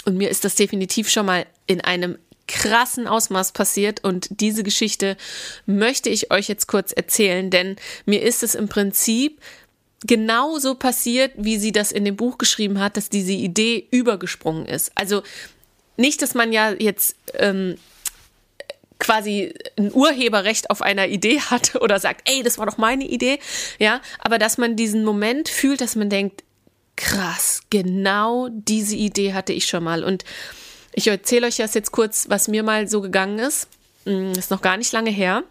Und 0.06 0.18
mir 0.18 0.30
ist 0.30 0.46
das 0.46 0.56
definitiv 0.56 1.10
schon 1.10 1.26
mal 1.26 1.46
in 1.68 1.82
einem 1.82 2.18
krassen 2.48 3.08
Ausmaß 3.08 3.52
passiert 3.52 4.04
und 4.04 4.28
diese 4.42 4.64
Geschichte 4.64 5.18
möchte 5.68 6.10
ich 6.10 6.32
euch 6.32 6.48
jetzt 6.48 6.66
kurz 6.66 6.92
erzählen, 6.92 7.52
denn 7.52 7.76
mir 8.08 8.24
ist 8.24 8.42
es 8.42 8.56
im 8.56 8.68
Prinzip 8.68 9.40
genauso 10.06 10.74
passiert, 10.74 11.32
wie 11.36 11.60
sie 11.60 11.72
das 11.72 11.92
in 11.92 12.06
dem 12.06 12.16
Buch 12.16 12.40
geschrieben 12.40 12.80
hat, 12.80 12.98
dass 12.98 13.10
diese 13.10 13.34
Idee 13.34 13.88
übergesprungen 13.92 14.66
ist. 14.66 14.92
Also 14.96 15.22
nicht, 15.96 16.24
dass 16.24 16.34
man 16.34 16.52
ja 16.52 16.72
jetzt 16.72 17.16
ähm, 17.36 17.78
quasi 19.00 19.54
ein 19.78 19.94
Urheberrecht 19.94 20.70
auf 20.70 20.82
einer 20.82 21.08
Idee 21.08 21.40
hat 21.50 21.76
oder 21.76 22.00
sagt, 22.00 22.30
ey, 22.30 22.44
das 22.44 22.58
war 22.58 22.66
doch 22.66 22.78
meine 22.78 23.06
Idee, 23.06 23.40
ja, 23.80 24.02
aber 24.20 24.38
dass 24.38 24.58
man 24.58 24.76
diesen 24.76 25.04
Moment 25.04 25.50
fühlt, 25.50 25.82
dass 25.82 25.96
man 25.96 26.10
denkt, 26.10 26.44
krass, 26.96 27.62
genau 27.70 28.50
diese 28.52 28.96
Idee 28.96 29.34
hatte 29.34 29.54
ich 29.54 29.68
schon 29.68 29.84
mal 29.84 30.04
und 30.04 30.26
ich 30.94 31.08
erzähle 31.08 31.48
euch 31.48 31.58
das 31.58 31.74
jetzt 31.74 31.92
kurz, 31.92 32.26
was 32.30 32.48
mir 32.48 32.64
mal 32.64 32.88
so 32.88 33.00
gegangen 33.00 33.40
ist. 33.40 33.68
Hm, 34.06 34.32
ist 34.34 34.52
noch 34.52 34.62
gar 34.62 34.76
nicht 34.76 34.92
lange 34.92 35.12
her. 35.12 35.44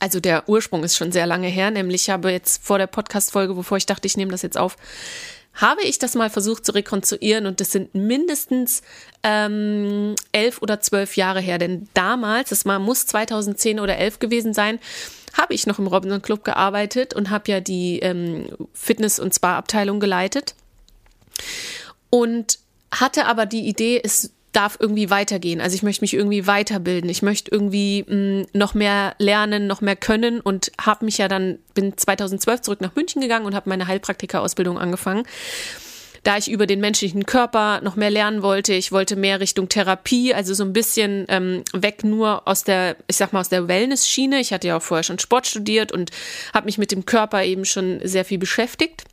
Also 0.00 0.20
der 0.20 0.48
Ursprung 0.48 0.82
ist 0.84 0.96
schon 0.96 1.12
sehr 1.12 1.26
lange 1.26 1.48
her, 1.48 1.70
nämlich 1.70 2.02
ich 2.02 2.10
habe 2.10 2.30
jetzt 2.30 2.64
vor 2.64 2.78
der 2.78 2.86
Podcast-Folge, 2.86 3.54
bevor 3.54 3.76
ich 3.76 3.86
dachte, 3.86 4.06
ich 4.06 4.16
nehme 4.16 4.32
das 4.32 4.42
jetzt 4.42 4.58
auf, 4.58 4.76
habe 5.54 5.82
ich 5.82 5.98
das 5.98 6.14
mal 6.14 6.30
versucht 6.30 6.66
zu 6.66 6.72
rekonstruieren 6.72 7.46
und 7.46 7.60
das 7.60 7.70
sind 7.70 7.94
mindestens 7.94 8.82
ähm, 9.22 10.14
elf 10.32 10.60
oder 10.62 10.80
zwölf 10.80 11.16
Jahre 11.16 11.40
her. 11.40 11.58
Denn 11.58 11.88
damals, 11.94 12.50
das 12.50 12.64
mal 12.64 12.78
muss 12.78 13.06
2010 13.06 13.80
oder 13.80 13.96
elf 13.96 14.18
gewesen 14.18 14.52
sein, 14.52 14.80
habe 15.32 15.54
ich 15.54 15.66
noch 15.66 15.78
im 15.78 15.86
Robinson 15.86 16.22
Club 16.22 16.44
gearbeitet 16.44 17.14
und 17.14 17.30
habe 17.30 17.50
ja 17.50 17.60
die 17.60 18.00
ähm, 18.00 18.48
Fitness- 18.72 19.18
und 19.18 19.34
Spa-Abteilung 19.34 20.00
geleitet 20.00 20.54
und 22.10 22.58
hatte 22.92 23.26
aber 23.26 23.46
die 23.46 23.66
Idee, 23.66 24.00
es 24.02 24.30
darf 24.54 24.76
irgendwie 24.80 25.10
weitergehen. 25.10 25.60
Also 25.60 25.74
ich 25.74 25.82
möchte 25.82 26.02
mich 26.02 26.14
irgendwie 26.14 26.46
weiterbilden. 26.46 27.10
Ich 27.10 27.22
möchte 27.22 27.50
irgendwie 27.50 28.04
mh, 28.06 28.14
mm, 28.16 28.46
noch 28.52 28.74
mehr 28.74 29.14
lernen, 29.18 29.66
noch 29.66 29.80
mehr 29.80 29.96
können 29.96 30.40
und 30.40 30.72
habe 30.80 31.04
mich 31.04 31.18
ja 31.18 31.28
dann, 31.28 31.58
bin 31.74 31.96
2012 31.96 32.62
zurück 32.62 32.80
nach 32.80 32.94
München 32.94 33.20
gegangen 33.20 33.46
und 33.46 33.54
habe 33.54 33.68
meine 33.68 33.86
Heilpraktika-Ausbildung 33.86 34.78
angefangen. 34.78 35.24
Da 36.22 36.38
ich 36.38 36.50
über 36.50 36.66
den 36.66 36.80
menschlichen 36.80 37.26
Körper 37.26 37.82
noch 37.82 37.96
mehr 37.96 38.10
lernen 38.10 38.42
wollte, 38.42 38.72
ich 38.72 38.92
wollte 38.92 39.14
mehr 39.14 39.40
Richtung 39.40 39.68
Therapie, 39.68 40.32
also 40.32 40.54
so 40.54 40.64
ein 40.64 40.72
bisschen 40.72 41.26
ähm, 41.28 41.64
weg 41.74 42.02
nur 42.02 42.48
aus 42.48 42.64
der, 42.64 42.96
ich 43.08 43.16
sag 43.16 43.34
mal, 43.34 43.40
aus 43.40 43.50
der 43.50 43.68
Wellness-Schiene. 43.68 44.40
Ich 44.40 44.52
hatte 44.52 44.68
ja 44.68 44.78
auch 44.78 44.82
vorher 44.82 45.02
schon 45.02 45.18
Sport 45.18 45.46
studiert 45.46 45.92
und 45.92 46.12
habe 46.54 46.64
mich 46.64 46.78
mit 46.78 46.92
dem 46.92 47.04
Körper 47.04 47.44
eben 47.44 47.66
schon 47.66 48.00
sehr 48.02 48.24
viel 48.24 48.38
beschäftigt 48.38 49.04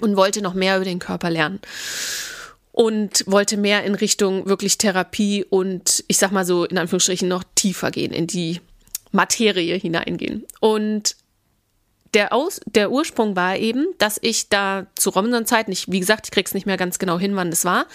und 0.00 0.16
wollte 0.16 0.42
noch 0.42 0.54
mehr 0.54 0.76
über 0.76 0.84
den 0.84 0.98
Körper 0.98 1.30
lernen 1.30 1.60
und 2.72 3.24
wollte 3.26 3.56
mehr 3.56 3.84
in 3.84 3.94
Richtung 3.94 4.46
wirklich 4.46 4.78
Therapie 4.78 5.44
und 5.44 6.04
ich 6.08 6.16
sag 6.16 6.32
mal 6.32 6.44
so 6.44 6.64
in 6.64 6.78
Anführungsstrichen 6.78 7.28
noch 7.28 7.44
tiefer 7.54 7.90
gehen, 7.90 8.12
in 8.12 8.26
die 8.26 8.60
Materie 9.12 9.76
hineingehen. 9.76 10.46
Und 10.60 11.16
der, 12.14 12.32
Aus, 12.32 12.60
der 12.66 12.90
Ursprung 12.90 13.36
war 13.36 13.56
eben, 13.56 13.86
dass 13.98 14.18
ich 14.20 14.48
da 14.48 14.86
zu 14.96 15.10
Robinson-Zeiten, 15.10 15.72
ich, 15.72 15.90
wie 15.90 16.00
gesagt, 16.00 16.26
ich 16.26 16.30
krieg's 16.30 16.54
nicht 16.54 16.66
mehr 16.66 16.76
ganz 16.76 16.98
genau 16.98 17.18
hin, 17.18 17.36
wann 17.36 17.50
das 17.50 17.64
war, 17.64 17.86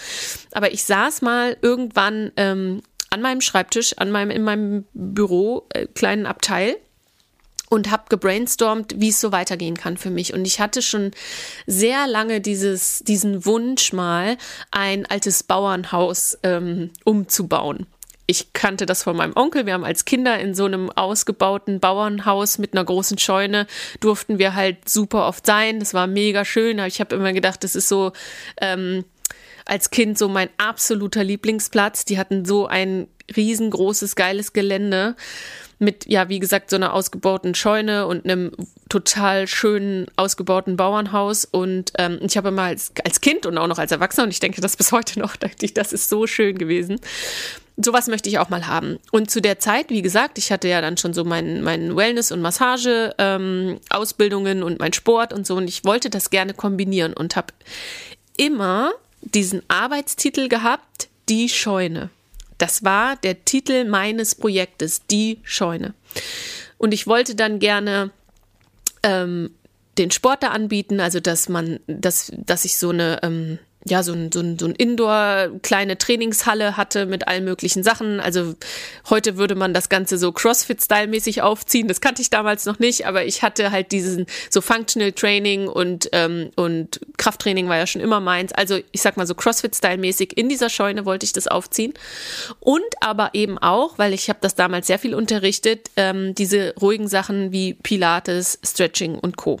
aber 0.52 0.72
ich 0.72 0.84
saß 0.84 1.22
mal 1.22 1.56
irgendwann 1.60 2.32
ähm, 2.36 2.82
an 3.10 3.20
meinem 3.20 3.40
Schreibtisch, 3.40 3.96
an 3.98 4.10
meinem, 4.10 4.30
in 4.30 4.42
meinem 4.42 4.84
Büro, 4.92 5.66
äh, 5.70 5.86
kleinen 5.86 6.26
Abteil 6.26 6.76
und 7.68 7.90
habe 7.90 8.04
gebrainstormt, 8.08 8.94
wie 8.96 9.08
es 9.08 9.20
so 9.20 9.32
weitergehen 9.32 9.76
kann 9.76 9.96
für 9.96 10.10
mich. 10.10 10.32
Und 10.32 10.46
ich 10.46 10.60
hatte 10.60 10.82
schon 10.82 11.10
sehr 11.66 12.06
lange 12.06 12.40
dieses, 12.40 13.00
diesen 13.00 13.44
Wunsch 13.44 13.92
mal, 13.92 14.36
ein 14.70 15.06
altes 15.06 15.42
Bauernhaus 15.42 16.38
ähm, 16.42 16.90
umzubauen. 17.04 17.86
Ich 18.30 18.52
kannte 18.52 18.84
das 18.84 19.04
von 19.04 19.16
meinem 19.16 19.34
Onkel. 19.36 19.64
Wir 19.64 19.72
haben 19.72 19.84
als 19.84 20.04
Kinder 20.04 20.38
in 20.38 20.54
so 20.54 20.66
einem 20.66 20.90
ausgebauten 20.90 21.80
Bauernhaus 21.80 22.58
mit 22.58 22.74
einer 22.74 22.84
großen 22.84 23.16
Scheune 23.16 23.66
durften 24.00 24.38
wir 24.38 24.54
halt 24.54 24.86
super 24.86 25.26
oft 25.26 25.46
sein. 25.46 25.80
Das 25.80 25.94
war 25.94 26.06
mega 26.06 26.44
schön. 26.44 26.78
Aber 26.78 26.88
ich 26.88 27.00
habe 27.00 27.16
immer 27.16 27.32
gedacht, 27.32 27.64
das 27.64 27.74
ist 27.74 27.88
so 27.88 28.12
ähm, 28.60 29.04
als 29.64 29.88
Kind 29.90 30.18
so 30.18 30.28
mein 30.28 30.50
absoluter 30.58 31.24
Lieblingsplatz. 31.24 32.04
Die 32.04 32.18
hatten 32.18 32.44
so 32.44 32.66
ein 32.66 33.08
riesengroßes, 33.34 34.14
geiles 34.14 34.52
Gelände 34.52 35.16
mit, 35.78 36.06
ja, 36.06 36.28
wie 36.28 36.40
gesagt, 36.40 36.70
so 36.70 36.76
einer 36.76 36.92
ausgebauten 36.92 37.54
Scheune 37.54 38.06
und 38.06 38.24
einem 38.24 38.50
total 38.88 39.46
schönen, 39.46 40.06
ausgebauten 40.16 40.76
Bauernhaus. 40.76 41.44
Und 41.44 41.92
ähm, 41.98 42.18
ich 42.22 42.36
habe 42.36 42.48
immer 42.48 42.62
als, 42.62 42.90
als 43.04 43.20
Kind 43.20 43.46
und 43.46 43.56
auch 43.58 43.68
noch 43.68 43.78
als 43.78 43.92
Erwachsener, 43.92 44.24
und 44.24 44.30
ich 44.30 44.40
denke 44.40 44.60
das 44.60 44.76
bis 44.76 44.90
heute 44.92 45.20
noch, 45.20 45.36
dachte 45.36 45.64
ich, 45.64 45.74
das 45.74 45.92
ist 45.92 46.08
so 46.08 46.26
schön 46.26 46.58
gewesen. 46.58 47.00
Sowas 47.76 48.08
möchte 48.08 48.28
ich 48.28 48.40
auch 48.40 48.48
mal 48.48 48.66
haben. 48.66 48.98
Und 49.12 49.30
zu 49.30 49.40
der 49.40 49.60
Zeit, 49.60 49.90
wie 49.90 50.02
gesagt, 50.02 50.36
ich 50.38 50.50
hatte 50.50 50.66
ja 50.66 50.80
dann 50.80 50.96
schon 50.96 51.14
so 51.14 51.22
meinen 51.24 51.62
mein 51.62 51.96
Wellness- 51.96 52.32
und 52.32 52.40
Massage-Ausbildungen 52.40 54.58
ähm, 54.58 54.64
und 54.64 54.80
mein 54.80 54.92
Sport 54.92 55.32
und 55.32 55.46
so. 55.46 55.54
Und 55.54 55.68
ich 55.68 55.84
wollte 55.84 56.10
das 56.10 56.30
gerne 56.30 56.54
kombinieren 56.54 57.12
und 57.12 57.36
habe 57.36 57.54
immer 58.36 58.90
diesen 59.22 59.62
Arbeitstitel 59.68 60.48
gehabt, 60.48 61.08
die 61.28 61.48
Scheune. 61.48 62.10
Das 62.58 62.84
war 62.84 63.16
der 63.16 63.44
Titel 63.44 63.84
meines 63.84 64.34
Projektes, 64.34 65.06
die 65.06 65.38
Scheune. 65.42 65.94
Und 66.76 66.92
ich 66.92 67.06
wollte 67.06 67.34
dann 67.34 67.58
gerne 67.58 68.10
ähm, 69.02 69.50
den 69.96 70.10
Sport 70.10 70.42
da 70.42 70.48
anbieten, 70.48 71.00
also 71.00 71.20
dass 71.20 71.48
man, 71.48 71.80
dass, 71.86 72.32
dass 72.36 72.64
ich 72.64 72.76
so 72.76 72.90
eine, 72.90 73.20
ähm, 73.22 73.58
ja, 73.88 74.02
so 74.02 74.12
ein, 74.12 74.30
so 74.32 74.40
ein, 74.40 74.58
so 74.58 74.66
ein 74.66 74.74
Indoor 74.74 75.48
kleine 75.62 75.98
Trainingshalle 75.98 76.76
hatte 76.76 77.06
mit 77.06 77.26
allen 77.26 77.44
möglichen 77.44 77.82
Sachen. 77.82 78.20
Also 78.20 78.54
heute 79.08 79.36
würde 79.36 79.54
man 79.54 79.74
das 79.74 79.88
Ganze 79.88 80.18
so 80.18 80.32
Crossfit-Style-mäßig 80.32 81.42
aufziehen. 81.42 81.88
Das 81.88 82.00
kannte 82.00 82.22
ich 82.22 82.30
damals 82.30 82.66
noch 82.66 82.78
nicht, 82.78 83.06
aber 83.06 83.24
ich 83.24 83.42
hatte 83.42 83.70
halt 83.70 83.92
diesen 83.92 84.26
so 84.50 84.60
Functional 84.60 85.12
Training 85.12 85.68
und, 85.68 86.08
ähm, 86.12 86.50
und 86.56 87.00
Krafttraining 87.16 87.68
war 87.68 87.76
ja 87.76 87.86
schon 87.86 88.02
immer 88.02 88.20
meins. 88.20 88.52
Also 88.52 88.78
ich 88.92 89.02
sag 89.02 89.16
mal 89.16 89.26
so 89.26 89.34
Crossfit-Style-mäßig 89.34 90.36
in 90.36 90.48
dieser 90.48 90.70
Scheune 90.70 91.04
wollte 91.04 91.24
ich 91.24 91.32
das 91.32 91.48
aufziehen. 91.48 91.94
Und 92.60 92.82
aber 93.00 93.30
eben 93.32 93.58
auch, 93.58 93.98
weil 93.98 94.12
ich 94.12 94.28
habe 94.28 94.38
das 94.42 94.54
damals 94.54 94.86
sehr 94.86 94.98
viel 94.98 95.14
unterrichtet, 95.14 95.90
ähm, 95.96 96.34
diese 96.34 96.74
ruhigen 96.80 97.08
Sachen 97.08 97.52
wie 97.52 97.74
Pilates, 97.74 98.58
Stretching 98.64 99.16
und 99.16 99.36
Co. 99.36 99.60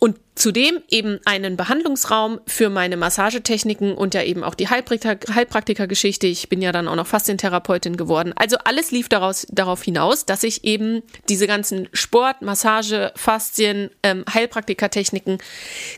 Und 0.00 0.18
zudem 0.36 0.80
eben 0.88 1.18
einen 1.24 1.56
Behandlungsraum 1.56 2.40
für 2.46 2.70
meine 2.70 2.96
Massagetechniken 2.96 3.94
und 3.94 4.14
ja 4.14 4.22
eben 4.22 4.44
auch 4.44 4.54
die 4.54 4.68
Heilpraktiker, 4.68 5.34
Heilpraktikergeschichte. 5.34 6.28
Ich 6.28 6.48
bin 6.48 6.62
ja 6.62 6.70
dann 6.70 6.86
auch 6.86 6.94
noch 6.94 7.06
Faszientherapeutin 7.06 7.96
geworden. 7.96 8.32
Also 8.36 8.58
alles 8.64 8.92
lief 8.92 9.08
daraus, 9.08 9.46
darauf 9.50 9.82
hinaus, 9.82 10.24
dass 10.24 10.44
ich 10.44 10.62
eben 10.62 11.02
diese 11.28 11.48
ganzen 11.48 11.88
Sport, 11.92 12.42
Massage, 12.42 13.12
Faszien, 13.16 13.90
ähm, 14.04 14.24
Heilpraktikertechniken 14.32 15.38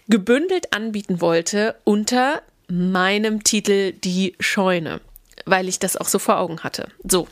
gebündelt 0.09 0.73
anbieten 0.73 1.21
wollte 1.21 1.77
unter 1.85 2.41
meinem 2.69 3.45
Titel 3.45 3.93
Die 3.93 4.35
Scheune, 4.41 5.01
weil 5.45 5.69
ich 5.69 5.79
das 5.79 5.99
auch 5.99 6.09
so 6.09 6.19
vor 6.19 6.39
Augen 6.39 6.61
hatte. 6.61 6.89
So, 7.05 7.29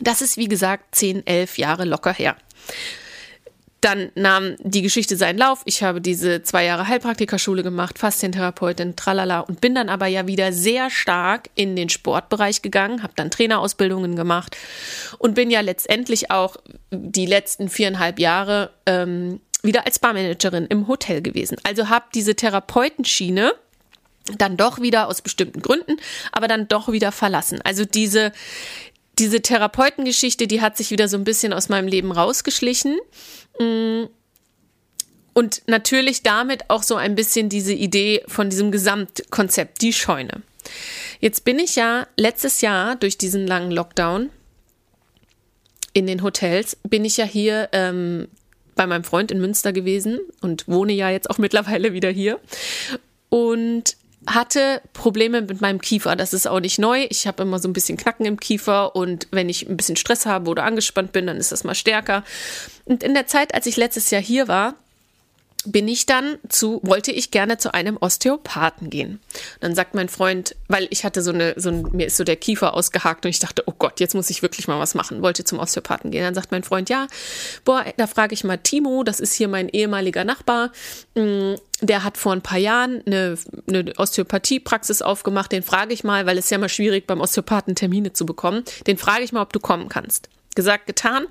das 0.00 0.22
ist 0.22 0.36
wie 0.36 0.48
gesagt 0.48 0.96
zehn, 0.96 1.24
elf 1.26 1.58
Jahre 1.58 1.84
locker 1.84 2.12
her. 2.12 2.36
Dann 3.84 4.10
nahm 4.14 4.56
die 4.60 4.80
Geschichte 4.80 5.14
seinen 5.14 5.36
Lauf. 5.36 5.60
Ich 5.66 5.82
habe 5.82 6.00
diese 6.00 6.42
zwei 6.42 6.64
Jahre 6.64 6.88
Heilpraktikerschule 6.88 7.62
gemacht, 7.62 7.98
Faszientherapeutin, 7.98 8.96
tralala 8.96 9.40
und 9.40 9.60
bin 9.60 9.74
dann 9.74 9.90
aber 9.90 10.06
ja 10.06 10.26
wieder 10.26 10.54
sehr 10.54 10.88
stark 10.88 11.50
in 11.54 11.76
den 11.76 11.90
Sportbereich 11.90 12.62
gegangen, 12.62 13.02
habe 13.02 13.12
dann 13.14 13.30
Trainerausbildungen 13.30 14.16
gemacht 14.16 14.56
und 15.18 15.34
bin 15.34 15.50
ja 15.50 15.60
letztendlich 15.60 16.30
auch 16.30 16.56
die 16.92 17.26
letzten 17.26 17.68
viereinhalb 17.68 18.18
Jahre 18.18 18.70
ähm, 18.86 19.42
wieder 19.62 19.84
als 19.84 19.98
Barmanagerin 19.98 20.64
im 20.64 20.88
Hotel 20.88 21.20
gewesen. 21.20 21.58
Also 21.62 21.90
habe 21.90 22.06
diese 22.14 22.34
Therapeutenschiene 22.34 23.52
dann 24.38 24.56
doch 24.56 24.80
wieder 24.80 25.08
aus 25.08 25.20
bestimmten 25.20 25.60
Gründen, 25.60 25.98
aber 26.32 26.48
dann 26.48 26.68
doch 26.68 26.90
wieder 26.90 27.12
verlassen. 27.12 27.60
Also 27.64 27.84
diese, 27.84 28.32
diese 29.18 29.42
Therapeutengeschichte, 29.42 30.46
die 30.46 30.62
hat 30.62 30.78
sich 30.78 30.90
wieder 30.90 31.06
so 31.06 31.18
ein 31.18 31.24
bisschen 31.24 31.52
aus 31.52 31.68
meinem 31.68 31.86
Leben 31.86 32.12
rausgeschlichen. 32.12 32.96
Mm. 33.58 34.04
Und 35.36 35.62
natürlich 35.66 36.22
damit 36.22 36.70
auch 36.70 36.84
so 36.84 36.94
ein 36.94 37.16
bisschen 37.16 37.48
diese 37.48 37.72
Idee 37.72 38.22
von 38.28 38.50
diesem 38.50 38.70
Gesamtkonzept, 38.70 39.82
die 39.82 39.92
Scheune. 39.92 40.42
Jetzt 41.18 41.44
bin 41.44 41.58
ich 41.58 41.74
ja 41.74 42.06
letztes 42.16 42.60
Jahr 42.60 42.94
durch 42.94 43.18
diesen 43.18 43.46
langen 43.46 43.72
Lockdown 43.72 44.30
in 45.92 46.06
den 46.06 46.22
Hotels, 46.22 46.76
bin 46.84 47.04
ich 47.04 47.16
ja 47.16 47.24
hier 47.24 47.68
ähm, 47.72 48.28
bei 48.74 48.86
meinem 48.86 49.04
Freund 49.04 49.30
in 49.30 49.40
Münster 49.40 49.72
gewesen 49.72 50.20
und 50.40 50.68
wohne 50.68 50.92
ja 50.92 51.10
jetzt 51.10 51.30
auch 51.30 51.38
mittlerweile 51.38 51.92
wieder 51.92 52.10
hier. 52.10 52.40
Und 53.28 53.96
hatte 54.26 54.80
Probleme 54.92 55.42
mit 55.42 55.60
meinem 55.60 55.80
Kiefer. 55.80 56.16
Das 56.16 56.32
ist 56.32 56.46
auch 56.46 56.60
nicht 56.60 56.78
neu. 56.78 57.06
Ich 57.10 57.26
habe 57.26 57.42
immer 57.42 57.58
so 57.58 57.68
ein 57.68 57.72
bisschen 57.72 57.96
Knacken 57.96 58.26
im 58.26 58.40
Kiefer 58.40 58.96
und 58.96 59.28
wenn 59.30 59.48
ich 59.48 59.68
ein 59.68 59.76
bisschen 59.76 59.96
Stress 59.96 60.26
habe 60.26 60.50
oder 60.50 60.64
angespannt 60.64 61.12
bin, 61.12 61.26
dann 61.26 61.36
ist 61.36 61.52
das 61.52 61.64
mal 61.64 61.74
stärker. 61.74 62.24
Und 62.84 63.02
in 63.02 63.14
der 63.14 63.26
Zeit, 63.26 63.54
als 63.54 63.66
ich 63.66 63.76
letztes 63.76 64.10
Jahr 64.10 64.22
hier 64.22 64.48
war, 64.48 64.74
bin 65.64 65.88
ich 65.88 66.06
dann 66.06 66.38
zu, 66.48 66.80
wollte 66.82 67.12
ich 67.12 67.30
gerne 67.30 67.58
zu 67.58 67.72
einem 67.74 67.96
Osteopathen 68.00 68.90
gehen. 68.90 69.20
Dann 69.60 69.74
sagt 69.74 69.94
mein 69.94 70.08
Freund, 70.08 70.56
weil 70.68 70.86
ich 70.90 71.04
hatte 71.04 71.22
so 71.22 71.32
eine, 71.32 71.54
so 71.56 71.70
ein, 71.70 71.88
mir 71.92 72.06
ist 72.06 72.16
so 72.16 72.24
der 72.24 72.36
Kiefer 72.36 72.74
ausgehakt 72.74 73.24
und 73.24 73.30
ich 73.30 73.38
dachte, 73.38 73.62
oh 73.66 73.74
Gott, 73.78 74.00
jetzt 74.00 74.14
muss 74.14 74.30
ich 74.30 74.42
wirklich 74.42 74.68
mal 74.68 74.78
was 74.78 74.94
machen, 74.94 75.22
wollte 75.22 75.44
zum 75.44 75.58
Osteopathen 75.58 76.10
gehen. 76.10 76.22
Dann 76.22 76.34
sagt 76.34 76.52
mein 76.52 76.64
Freund, 76.64 76.88
ja, 76.90 77.06
boah, 77.64 77.84
da 77.96 78.06
frage 78.06 78.34
ich 78.34 78.44
mal 78.44 78.58
Timo, 78.58 79.04
das 79.04 79.20
ist 79.20 79.34
hier 79.34 79.48
mein 79.48 79.68
ehemaliger 79.68 80.24
Nachbar, 80.24 80.70
mm, 81.14 81.54
der 81.80 82.04
hat 82.04 82.16
vor 82.16 82.32
ein 82.32 82.42
paar 82.42 82.58
Jahren 82.58 83.02
eine, 83.06 83.36
eine 83.66 83.92
Osteopathiepraxis 83.96 85.02
aufgemacht, 85.02 85.52
den 85.52 85.62
frage 85.62 85.92
ich 85.92 86.04
mal, 86.04 86.26
weil 86.26 86.38
es 86.38 86.50
ja 86.50 86.58
mal 86.58 86.68
schwierig 86.68 87.06
beim 87.06 87.20
Osteopathen 87.20 87.74
Termine 87.74 88.12
zu 88.12 88.26
bekommen, 88.26 88.64
den 88.86 88.98
frage 88.98 89.24
ich 89.24 89.32
mal, 89.32 89.42
ob 89.42 89.52
du 89.52 89.60
kommen 89.60 89.88
kannst. 89.88 90.28
Gesagt, 90.54 90.86
getan. 90.86 91.26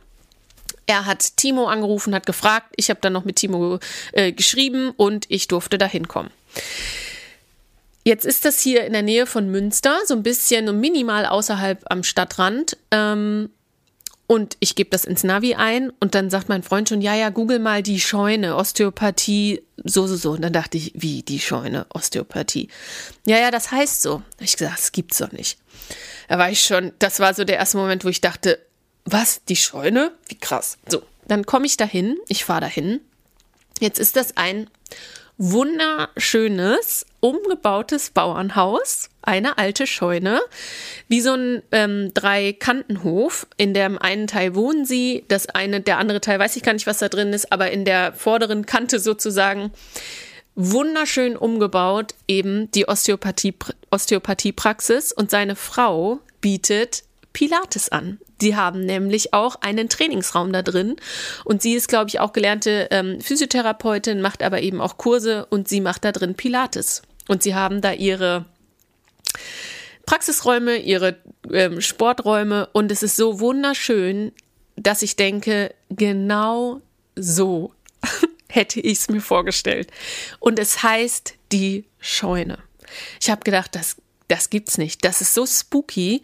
Er 0.85 1.05
hat 1.05 1.37
Timo 1.37 1.67
angerufen, 1.67 2.13
hat 2.13 2.25
gefragt. 2.25 2.73
Ich 2.75 2.89
habe 2.89 2.99
dann 3.01 3.13
noch 3.13 3.25
mit 3.25 3.37
Timo 3.37 3.79
äh, 4.11 4.31
geschrieben 4.31 4.91
und 4.97 5.25
ich 5.29 5.47
durfte 5.47 5.77
da 5.77 5.85
hinkommen. 5.85 6.31
Jetzt 8.05 8.25
ist 8.25 8.43
das 8.43 8.59
hier 8.59 8.85
in 8.85 8.91
der 8.91 9.01
Nähe 9.01 9.25
von 9.25 9.49
Münster, 9.49 9.97
so 10.05 10.13
ein 10.13 10.23
bisschen 10.23 10.79
minimal 10.79 11.25
außerhalb 11.25 11.85
am 11.89 12.03
Stadtrand. 12.03 12.77
Ähm, 12.91 13.49
und 14.27 14.57
ich 14.59 14.75
gebe 14.75 14.89
das 14.89 15.05
ins 15.05 15.23
Navi 15.23 15.55
ein 15.55 15.91
und 15.99 16.15
dann 16.15 16.29
sagt 16.29 16.49
mein 16.49 16.63
Freund 16.63 16.89
schon, 16.89 17.01
ja, 17.01 17.13
ja, 17.13 17.29
google 17.29 17.59
mal 17.59 17.83
die 17.83 17.99
Scheune, 17.99 18.55
Osteopathie, 18.55 19.61
so, 19.83 20.07
so, 20.07 20.15
so. 20.15 20.31
Und 20.31 20.41
dann 20.41 20.53
dachte 20.53 20.77
ich, 20.77 20.91
wie 20.95 21.23
die 21.23 21.39
Scheune, 21.39 21.85
Osteopathie? 21.93 22.69
Ja, 23.25 23.37
ja, 23.37 23.51
das 23.51 23.71
heißt 23.71 24.01
so. 24.01 24.21
Ich 24.39 24.57
gesagt, 24.57 24.79
das 24.79 24.91
gibt's 24.91 25.17
doch 25.17 25.31
nicht. 25.31 25.57
Da 26.29 26.37
war 26.37 26.49
ich 26.49 26.61
schon, 26.61 26.93
das 26.99 27.19
war 27.19 27.33
so 27.33 27.43
der 27.43 27.57
erste 27.57 27.77
Moment, 27.77 28.05
wo 28.05 28.09
ich 28.09 28.21
dachte, 28.21 28.59
was, 29.05 29.43
die 29.45 29.55
Scheune? 29.55 30.11
Wie 30.27 30.37
krass. 30.37 30.77
So, 30.87 31.03
dann 31.27 31.45
komme 31.45 31.65
ich 31.65 31.77
dahin, 31.77 32.17
ich 32.27 32.45
fahre 32.45 32.61
dahin. 32.61 33.01
Jetzt 33.79 33.99
ist 33.99 34.15
das 34.15 34.37
ein 34.37 34.69
wunderschönes, 35.37 37.05
umgebautes 37.19 38.11
Bauernhaus, 38.11 39.09
eine 39.21 39.57
alte 39.57 39.87
Scheune, 39.87 40.41
wie 41.07 41.21
so 41.21 41.33
ein 41.33 41.63
ähm, 41.71 42.13
Dreikantenhof. 42.13 43.47
In 43.57 43.73
dem 43.73 43.97
einen 43.97 44.27
Teil 44.27 44.55
wohnen 44.55 44.85
sie, 44.85 45.25
das 45.27 45.47
eine, 45.47 45.81
der 45.81 45.97
andere 45.97 46.21
Teil 46.21 46.39
weiß 46.39 46.55
ich 46.55 46.63
gar 46.63 46.73
nicht, 46.73 46.87
was 46.87 46.99
da 46.99 47.09
drin 47.09 47.33
ist, 47.33 47.51
aber 47.51 47.71
in 47.71 47.83
der 47.83 48.13
vorderen 48.13 48.65
Kante 48.65 48.99
sozusagen 48.99 49.71
wunderschön 50.55 51.35
umgebaut, 51.35 52.13
eben 52.27 52.69
die 52.71 52.87
Osteopathie, 52.87 53.55
Osteopathiepraxis 53.89 55.11
und 55.11 55.31
seine 55.31 55.55
Frau 55.55 56.19
bietet 56.41 57.03
Pilates 57.33 57.89
an. 57.89 58.19
Sie 58.41 58.55
haben 58.55 58.81
nämlich 58.81 59.33
auch 59.33 59.55
einen 59.61 59.89
Trainingsraum 59.89 60.51
da 60.51 60.61
drin 60.61 60.95
und 61.45 61.61
sie 61.61 61.73
ist, 61.73 61.87
glaube 61.87 62.09
ich, 62.09 62.19
auch 62.19 62.33
gelernte 62.33 62.87
ähm, 62.91 63.21
Physiotherapeutin, 63.21 64.21
macht 64.21 64.43
aber 64.43 64.61
eben 64.61 64.81
auch 64.81 64.97
Kurse 64.97 65.45
und 65.45 65.67
sie 65.67 65.81
macht 65.81 66.03
da 66.03 66.11
drin 66.11 66.35
Pilates. 66.35 67.03
Und 67.27 67.43
sie 67.43 67.55
haben 67.55 67.79
da 67.79 67.93
ihre 67.93 68.45
Praxisräume, 70.05 70.77
ihre 70.77 71.17
ähm, 71.51 71.79
Sporträume 71.79 72.67
und 72.73 72.91
es 72.91 73.03
ist 73.03 73.15
so 73.15 73.39
wunderschön, 73.39 74.33
dass 74.75 75.01
ich 75.01 75.15
denke, 75.15 75.73
genau 75.89 76.81
so 77.15 77.73
hätte 78.49 78.79
ich 78.79 78.99
es 78.99 79.09
mir 79.09 79.21
vorgestellt. 79.21 79.91
Und 80.39 80.59
es 80.59 80.83
heißt 80.83 81.35
die 81.51 81.85
Scheune. 81.99 82.57
Ich 83.21 83.29
habe 83.29 83.43
gedacht, 83.43 83.75
das, 83.75 83.95
das 84.27 84.49
gibt's 84.49 84.77
nicht. 84.77 85.05
Das 85.05 85.21
ist 85.21 85.33
so 85.33 85.45
spooky. 85.45 86.21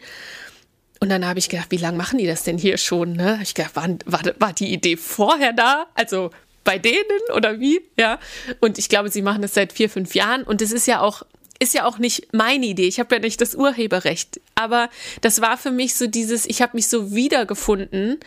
Und 1.00 1.08
dann 1.08 1.26
habe 1.26 1.38
ich 1.38 1.48
gedacht, 1.48 1.70
wie 1.70 1.78
lange 1.78 1.96
machen 1.96 2.18
die 2.18 2.26
das 2.26 2.42
denn 2.42 2.58
hier 2.58 2.76
schon? 2.76 3.14
Ne? 3.14 3.40
Ich 3.42 3.54
gedacht, 3.54 3.74
war, 3.74 3.88
war, 4.04 4.20
war 4.38 4.52
die 4.52 4.72
Idee 4.72 4.98
vorher 4.98 5.54
da? 5.54 5.86
Also 5.94 6.30
bei 6.62 6.78
denen 6.78 7.00
oder 7.34 7.58
wie? 7.58 7.80
Ja. 7.98 8.18
Und 8.60 8.78
ich 8.78 8.90
glaube, 8.90 9.08
sie 9.08 9.22
machen 9.22 9.40
das 9.40 9.54
seit 9.54 9.72
vier, 9.72 9.88
fünf 9.88 10.14
Jahren. 10.14 10.42
Und 10.42 10.60
es 10.60 10.72
ist 10.72 10.86
ja 10.86 11.00
auch, 11.00 11.22
ist 11.58 11.72
ja 11.72 11.86
auch 11.86 11.98
nicht 11.98 12.34
meine 12.34 12.66
Idee. 12.66 12.86
Ich 12.86 13.00
habe 13.00 13.14
ja 13.14 13.20
nicht 13.20 13.40
das 13.40 13.54
Urheberrecht. 13.54 14.42
Aber 14.54 14.90
das 15.22 15.40
war 15.40 15.56
für 15.56 15.70
mich 15.70 15.94
so 15.94 16.06
dieses, 16.06 16.44
ich 16.44 16.60
habe 16.60 16.76
mich 16.76 16.88
so 16.88 17.14
wiedergefunden 17.14 18.18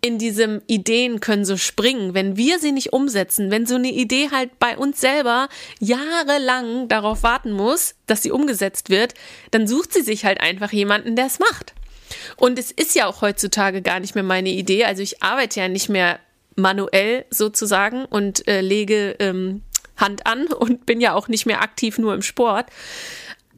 in 0.00 0.18
diesem 0.18 0.62
Ideen 0.68 1.18
können 1.18 1.44
so 1.44 1.56
springen, 1.56 2.14
wenn 2.14 2.36
wir 2.36 2.60
sie 2.60 2.70
nicht 2.70 2.92
umsetzen, 2.92 3.50
wenn 3.50 3.66
so 3.66 3.74
eine 3.74 3.90
Idee 3.90 4.30
halt 4.30 4.58
bei 4.60 4.78
uns 4.78 5.00
selber 5.00 5.48
jahrelang 5.80 6.86
darauf 6.86 7.24
warten 7.24 7.50
muss, 7.50 7.96
dass 8.06 8.22
sie 8.22 8.30
umgesetzt 8.30 8.90
wird, 8.90 9.14
dann 9.50 9.66
sucht 9.66 9.92
sie 9.92 10.02
sich 10.02 10.24
halt 10.24 10.40
einfach 10.40 10.72
jemanden, 10.72 11.16
der 11.16 11.26
es 11.26 11.40
macht. 11.40 11.74
Und 12.36 12.58
es 12.58 12.70
ist 12.70 12.94
ja 12.94 13.06
auch 13.06 13.22
heutzutage 13.22 13.82
gar 13.82 14.00
nicht 14.00 14.14
mehr 14.14 14.24
meine 14.24 14.50
Idee. 14.50 14.84
Also 14.84 15.02
ich 15.02 15.22
arbeite 15.22 15.60
ja 15.60 15.68
nicht 15.68 15.88
mehr 15.88 16.20
manuell 16.56 17.24
sozusagen 17.30 18.04
und 18.04 18.46
äh, 18.48 18.60
lege 18.60 19.16
ähm, 19.20 19.62
Hand 19.96 20.26
an 20.26 20.46
und 20.58 20.86
bin 20.86 21.00
ja 21.00 21.14
auch 21.14 21.28
nicht 21.28 21.46
mehr 21.46 21.62
aktiv 21.62 21.98
nur 21.98 22.14
im 22.14 22.22
Sport. 22.22 22.66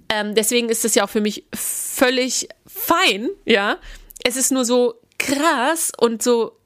Ähm, 0.09 0.35
deswegen 0.35 0.69
ist 0.69 0.85
das 0.85 0.95
ja 0.95 1.05
auch 1.05 1.11
für 1.11 1.21
mich 1.21 1.45
völlig 1.55 2.49
fein, 2.67 3.31
ja. 3.45 3.79
Es 4.25 4.37
ist 4.37 4.51
nur 4.53 4.65
so 4.65 4.95
krass 5.19 5.93
und 5.97 6.23
so 6.23 6.60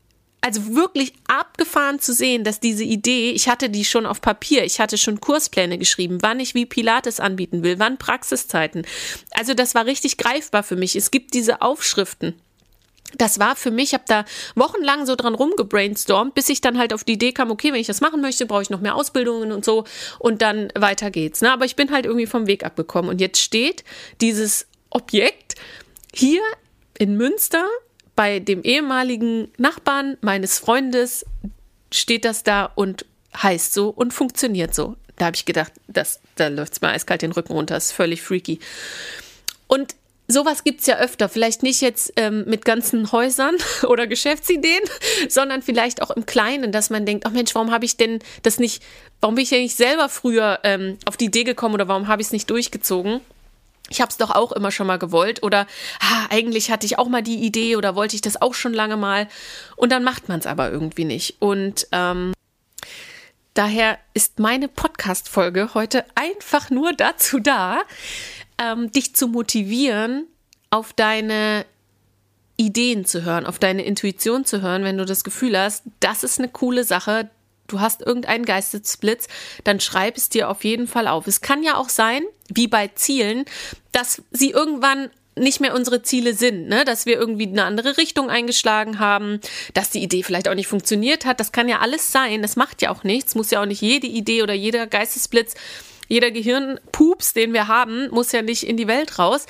also 0.45 0.75
wirklich 0.75 1.15
abgefahren 1.27 2.01
zu 2.01 2.13
sehen, 2.13 2.45
dass 2.45 2.61
diese 2.61 2.85
Idee, 2.85 3.31
ich 3.31 3.49
hatte 3.49 3.71
die 3.71 3.83
schon 3.83 4.05
auf 4.05 4.21
Papier, 4.21 4.63
ich 4.65 4.79
hatte 4.79 4.99
schon 4.99 5.19
Kurspläne 5.19 5.79
geschrieben, 5.79 6.19
wann 6.21 6.39
ich 6.39 6.55
wie 6.55 6.67
Pilates 6.67 7.19
anbieten 7.19 7.63
will, 7.63 7.79
wann 7.79 7.97
Praxiszeiten. 7.97 8.87
Also 9.31 9.55
das 9.55 9.75
war 9.75 9.87
richtig 9.87 10.19
greifbar 10.19 10.63
für 10.63 10.77
mich. 10.77 10.97
Es 10.97 11.11
gibt 11.11 11.33
diese 11.33 11.63
Aufschriften. 11.63 12.35
das 13.17 13.39
war 13.39 13.57
für 13.57 13.71
mich, 13.71 13.85
ich 13.85 13.95
habe 13.95 14.05
da 14.07 14.27
wochenlang 14.55 15.07
so 15.07 15.17
dran 15.17 15.35
rumgebrainstormt, 15.35 16.35
bis 16.35 16.51
ich 16.51 16.61
dann 16.61 16.77
halt 16.77 16.93
auf 16.93 17.05
die 17.05 17.15
Idee 17.15 17.33
kam, 17.33 17.51
okay, 17.51 17.73
wenn 17.73 17.81
ich 17.81 17.87
das 17.87 18.03
machen 18.03 18.21
möchte, 18.21 18.45
brauche 18.45 18.61
ich 18.61 18.71
noch 18.71 18.81
mehr 18.83 18.97
Ausbildungen 18.97 19.51
und 19.51 19.65
so 19.65 19.85
und 20.19 20.43
dann 20.43 20.71
weiter 20.75 21.11
geht's. 21.11 21.41
Ne? 21.41 21.53
Aber 21.53 21.65
ich 21.65 21.75
bin 21.75 21.91
halt 21.91 22.05
irgendwie 22.05 22.27
vom 22.27 22.47
Weg 22.47 22.65
abgekommen 22.65 23.11
und 23.11 23.19
jetzt 23.19 23.41
steht 23.41 23.83
dieses 24.21 24.67
Objekt 24.91 25.55
hier 26.13 26.43
in 26.99 27.17
Münster 27.17 27.65
bei 28.17 28.39
dem 28.39 28.63
ehemaligen 28.63 29.49
Nachbarn 29.57 30.17
meines 30.21 30.59
Freundes 30.59 31.27
steht 31.93 32.25
das 32.25 32.43
da 32.43 32.67
und 32.75 33.07
heißt 33.37 33.73
so 33.73 33.89
und 33.89 34.13
funktioniert 34.13 34.75
so. 34.75 34.97
Da 35.17 35.27
habe 35.27 35.37
ich 35.37 35.45
gedacht, 35.45 35.73
das, 35.87 36.21
da 36.37 36.49
läuft 36.49 36.75
es 36.75 36.81
mir 36.81 36.89
eiskalt 36.89 37.23
den 37.23 37.33
Rücken 37.33 37.53
runter, 37.53 37.77
ist 37.77 37.93
völlig 37.93 38.23
freaky. 38.23 38.59
Und 39.67 39.95
sowas 40.27 40.65
gibt 40.65 40.81
es 40.81 40.87
ja 40.87 40.99
öfter. 40.99 41.29
Vielleicht 41.29 41.63
nicht 41.63 41.81
jetzt 41.81 42.13
ähm, 42.17 42.45
mit 42.47 42.65
ganzen 42.65 43.13
Häusern 43.13 43.55
oder 43.85 44.07
Geschäftsideen, 44.07 44.83
sondern 45.29 45.63
vielleicht 45.63 46.03
auch 46.03 46.11
im 46.11 46.27
Kleinen, 46.27 46.73
dass 46.73 46.91
man 46.91 47.07
denkt, 47.07 47.27
ach 47.27 47.33
Mensch, 47.33 47.55
warum 47.55 47.71
habe 47.71 47.85
ich 47.85 47.97
denn 47.97 48.21
das 48.43 48.59
nicht, 48.59 48.83
warum 49.21 49.37
bin 49.37 49.45
ich 49.45 49.51
ja 49.51 49.59
nicht 49.59 49.77
selber 49.77 50.09
früher 50.09 50.61
ähm, 50.65 50.99
auf 51.07 51.17
die 51.17 51.27
Idee 51.27 51.45
gekommen 51.45 51.75
oder 51.75 51.89
warum 51.89 52.09
habe 52.09 52.23
ich 52.23 52.29
es 52.29 52.33
nicht 52.33 52.51
durchgezogen? 52.51 53.21
Ich 53.91 54.01
habe 54.01 54.11
es 54.11 54.17
doch 54.17 54.31
auch 54.31 54.53
immer 54.53 54.71
schon 54.71 54.87
mal 54.87 54.99
gewollt 54.99 55.43
oder 55.43 55.67
ah, 56.01 56.27
eigentlich 56.31 56.71
hatte 56.71 56.87
ich 56.87 56.99
auch 56.99 57.09
mal 57.09 57.23
die 57.23 57.45
Idee 57.45 57.77
oder 57.77 57.95
wollte 57.95 58.17
ich 58.17 58.23
das 58.23 58.41
auch 58.41 58.55
schon 58.55 58.73
lange 58.73 58.97
mal 58.97 59.29
und 59.77 59.93
dann 59.93 60.05
macht 60.05 60.29
man 60.29 60.41
es 60.41 60.47
aber 60.47 60.71
irgendwie 60.71 61.05
nicht. 61.05 61.37
Und 61.41 61.87
ähm, 61.93 62.33
daher 63.53 63.99
ist 64.15 64.39
meine 64.39 64.69
Podcast-Folge 64.69 65.75
heute 65.75 66.05
einfach 66.15 66.71
nur 66.71 66.93
dazu 66.95 67.41
da, 67.41 67.83
ähm, 68.59 68.91
dich 68.91 69.15
zu 69.15 69.29
motivieren, 69.29 70.27
auf 70.71 70.93
deine 70.93 71.67
Ideen 72.57 73.05
zu 73.05 73.25
hören, 73.25 73.47
auf 73.47 73.59
deine 73.59 73.85
Intuition 73.85 74.45
zu 74.45 74.63
hören, 74.63 74.85
wenn 74.85 74.97
du 74.97 75.05
das 75.05 75.25
Gefühl 75.25 75.59
hast, 75.59 75.85
das 76.01 76.25
ist 76.25 76.39
eine 76.39 76.49
coole 76.49 76.85
Sache, 76.85 77.29
du 77.67 77.81
hast 77.81 78.03
irgendeinen 78.03 78.45
Geistesblitz, 78.45 79.29
dann 79.65 79.81
schreib 79.81 80.17
es 80.17 80.29
dir 80.29 80.51
auf 80.51 80.65
jeden 80.65 80.87
Fall 80.87 81.09
auf. 81.09 81.27
Es 81.27 81.41
kann 81.41 81.63
ja 81.63 81.77
auch 81.77 81.89
sein, 81.89 82.23
wie 82.49 82.69
bei 82.69 82.89
Zielen, 82.89 83.45
dass 83.93 84.23
sie 84.31 84.51
irgendwann 84.51 85.11
nicht 85.37 85.61
mehr 85.61 85.75
unsere 85.75 86.03
Ziele 86.03 86.35
sind, 86.35 86.69
ne? 86.69 86.85
dass 86.85 87.07
wir 87.07 87.17
irgendwie 87.17 87.49
eine 87.49 87.65
andere 87.65 87.97
Richtung 87.97 88.31
eingeschlagen 88.31 89.01
haben, 89.01 89.41
dass 89.73 89.91
die 89.91 90.03
Idee 90.03 90.23
vielleicht 90.23 90.49
auch 90.49 90.55
nicht 90.55 90.69
funktioniert 90.69 91.25
hat. 91.25 91.41
Das 91.41 91.51
kann 91.51 91.69
ja 91.69 91.81
alles 91.81 92.13
sein. 92.13 92.41
Das 92.41 92.55
macht 92.55 92.83
ja 92.83 92.91
auch 92.91 93.03
nichts. 93.03 93.35
Muss 93.35 93.51
ja 93.51 93.61
auch 93.61 93.67
nicht 93.67 93.81
jede 93.81 94.07
Idee 94.07 94.43
oder 94.43 94.55
jeder 94.55 94.87
Geistesblitz 94.87 95.55
jeder 96.09 96.31
Gehirnpups, 96.31 97.33
den 97.33 97.53
wir 97.53 97.69
haben, 97.69 98.09
muss 98.11 98.33
ja 98.33 98.43
nicht 98.43 98.67
in 98.67 98.77
die 98.77 98.89
Welt 98.89 99.19
raus. 99.19 99.47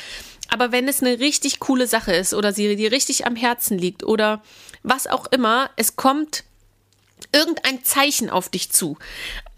Aber 0.51 0.73
wenn 0.73 0.89
es 0.89 1.03
eine 1.03 1.19
richtig 1.19 1.59
coole 1.59 1.87
Sache 1.87 2.13
ist 2.13 2.35
oder 2.35 2.53
sie 2.53 2.77
dir 2.77 2.93
richtig 2.93 3.27
am 3.27 3.37
Herzen 3.37 3.79
liegt 3.79 4.05
oder 4.05 4.43
was 4.83 5.07
auch 5.07 5.27
immer, 5.27 5.71
es 5.77 5.97
kommt 5.97 6.45
irgendein 7.33 7.85
Zeichen 7.85 8.31
auf 8.31 8.49
dich 8.49 8.71
zu. 8.71 8.97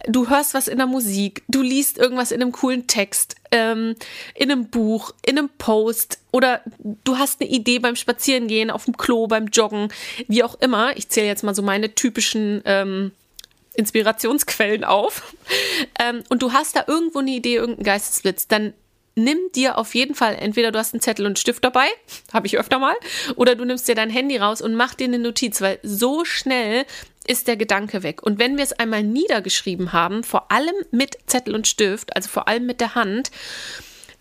Du 0.06 0.28
hörst 0.28 0.54
was 0.54 0.68
in 0.68 0.78
der 0.78 0.87
Musik, 0.87 1.42
du 1.49 1.62
liest 1.62 1.99
irgendwas 1.99 2.30
in 2.30 2.40
einem 2.40 2.52
coolen 2.52 2.87
Text, 2.87 3.35
ähm, 3.50 3.96
in 4.35 4.52
einem 4.52 4.68
Buch, 4.68 5.12
in 5.25 5.38
einem 5.38 5.49
Post 5.58 6.18
oder 6.30 6.61
du 7.04 7.18
hast 7.18 7.40
eine 7.40 7.50
Idee 7.50 7.78
beim 7.78 7.96
Spazierengehen, 7.96 8.70
auf 8.70 8.85
dem 8.85 8.96
Klo, 8.96 9.26
beim 9.26 9.46
Joggen, 9.46 9.88
wie 10.28 10.44
auch 10.44 10.54
immer. 10.61 10.96
Ich 10.96 11.08
zähle 11.08 11.26
jetzt 11.26 11.42
mal 11.42 11.54
so 11.54 11.62
meine 11.62 11.94
typischen 11.94 12.62
ähm, 12.66 13.12
Inspirationsquellen 13.75 14.85
auf 14.85 15.35
ähm, 16.00 16.23
und 16.28 16.42
du 16.42 16.52
hast 16.52 16.76
da 16.76 16.85
irgendwo 16.87 17.18
eine 17.18 17.32
Idee, 17.32 17.56
irgendeinen 17.56 17.85
Geistesblitz, 17.85 18.46
dann 18.46 18.75
nimm 19.16 19.38
dir 19.54 19.78
auf 19.78 19.94
jeden 19.94 20.14
Fall, 20.14 20.37
entweder 20.38 20.70
du 20.70 20.78
hast 20.78 20.94
einen 20.94 21.00
Zettel 21.00 21.25
und 21.25 21.30
einen 21.30 21.37
Stift 21.37 21.64
dabei, 21.64 21.87
habe 22.32 22.46
ich 22.46 22.58
öfter 22.58 22.78
mal, 22.78 22.94
oder 23.35 23.56
du 23.56 23.64
nimmst 23.64 23.88
dir 23.88 23.94
dein 23.94 24.11
Handy 24.11 24.37
raus 24.37 24.61
und 24.61 24.75
mach 24.75 24.94
dir 24.94 25.04
eine 25.04 25.18
Notiz, 25.18 25.61
weil 25.61 25.78
so 25.82 26.25
schnell 26.25 26.85
ist 27.28 27.49
der 27.49 27.56
Gedanke 27.56 28.02
weg. 28.02 28.23
Und 28.23 28.38
wenn 28.38 28.56
wir 28.56 28.64
es 28.64 28.73
einmal 28.73 29.02
niedergeschrieben 29.02 29.92
haben, 29.92 30.25
vor 30.25 30.50
allem 30.50 30.75
mit 30.90 31.18
Zettel 31.26 31.54
und 31.54 31.66
Stift, 31.66 32.14
also 32.16 32.29
vor 32.29 32.48
allem 32.48 32.66
mit 32.66 32.81
der 32.81 32.94
Hand, 32.94 33.31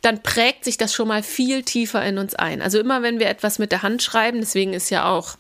dann 0.02 0.22
prägt 0.22 0.66
sich 0.66 0.78
das 0.78 0.94
schon 0.94 1.08
mal 1.08 1.24
viel 1.24 1.64
tiefer 1.64 2.04
in 2.06 2.18
uns 2.18 2.36
ein. 2.36 2.62
Also 2.62 2.80
immer 2.80 3.02
wenn 3.02 3.20
wir 3.20 3.28
etwas 3.28 3.58
mit 3.60 3.72
der 3.72 3.82
Hand 3.82 4.04
schreiben, 4.04 4.40
deswegen 4.40 4.74
ist 4.74 4.92
ja 4.92 5.10
auch 5.10 5.38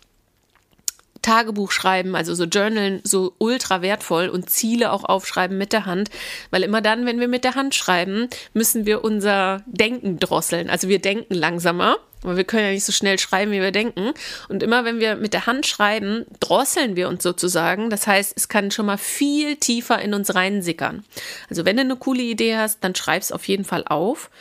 Tagebuch 1.21 1.71
schreiben, 1.71 2.15
also 2.15 2.35
so 2.35 2.43
Journalen, 2.43 3.01
so 3.03 3.33
ultra 3.39 3.81
wertvoll 3.81 4.29
und 4.29 4.49
Ziele 4.49 4.91
auch 4.91 5.03
aufschreiben 5.03 5.57
mit 5.57 5.73
der 5.73 5.85
Hand, 5.85 6.11
weil 6.51 6.61
immer 6.61 6.81
dann, 6.81 7.05
wenn 7.05 7.19
wir 7.19 7.27
mit 7.27 7.43
der 7.43 7.55
Hand 7.55 7.73
schreiben, 7.73 8.29
müssen 8.53 8.85
wir 8.85 9.03
unser 9.03 9.63
Denken 9.65 10.19
drosseln. 10.19 10.69
Also 10.69 10.87
wir 10.87 10.99
denken 10.99 11.33
langsamer, 11.33 11.97
aber 12.25 12.37
wir 12.37 12.43
können 12.43 12.65
ja 12.65 12.71
nicht 12.71 12.83
so 12.83 12.91
schnell 12.91 13.19
schreiben, 13.19 13.51
wie 13.51 13.61
wir 13.61 13.71
denken. 13.71 14.11
Und 14.49 14.63
immer 14.63 14.83
wenn 14.83 14.99
wir 14.99 15.15
mit 15.15 15.33
der 15.33 15.45
Hand 15.45 15.67
schreiben, 15.67 16.25
drosseln 16.39 16.95
wir 16.95 17.07
uns 17.07 17.21
sozusagen. 17.21 17.89
Das 17.89 18.07
heißt, 18.07 18.33
es 18.35 18.47
kann 18.47 18.71
schon 18.71 18.87
mal 18.87 18.97
viel 18.97 19.57
tiefer 19.57 20.01
in 20.01 20.13
uns 20.13 20.33
reinsickern. 20.33 21.05
Also 21.49 21.65
wenn 21.65 21.77
du 21.77 21.83
eine 21.83 21.95
coole 21.95 22.23
Idee 22.23 22.57
hast, 22.57 22.83
dann 22.83 22.95
schreib 22.95 23.21
es 23.21 23.31
auf 23.31 23.47
jeden 23.47 23.63
Fall 23.63 23.85
auf 23.85 24.31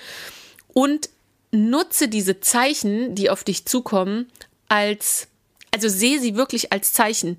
und 0.73 1.11
nutze 1.51 2.09
diese 2.09 2.41
Zeichen, 2.41 3.15
die 3.15 3.29
auf 3.29 3.45
dich 3.45 3.67
zukommen, 3.67 4.31
als 4.69 5.29
also 5.71 5.89
sehe 5.89 6.21
sie 6.21 6.37
wirklich 6.37 6.73
als 6.73 6.93
Zeichen. 6.93 7.37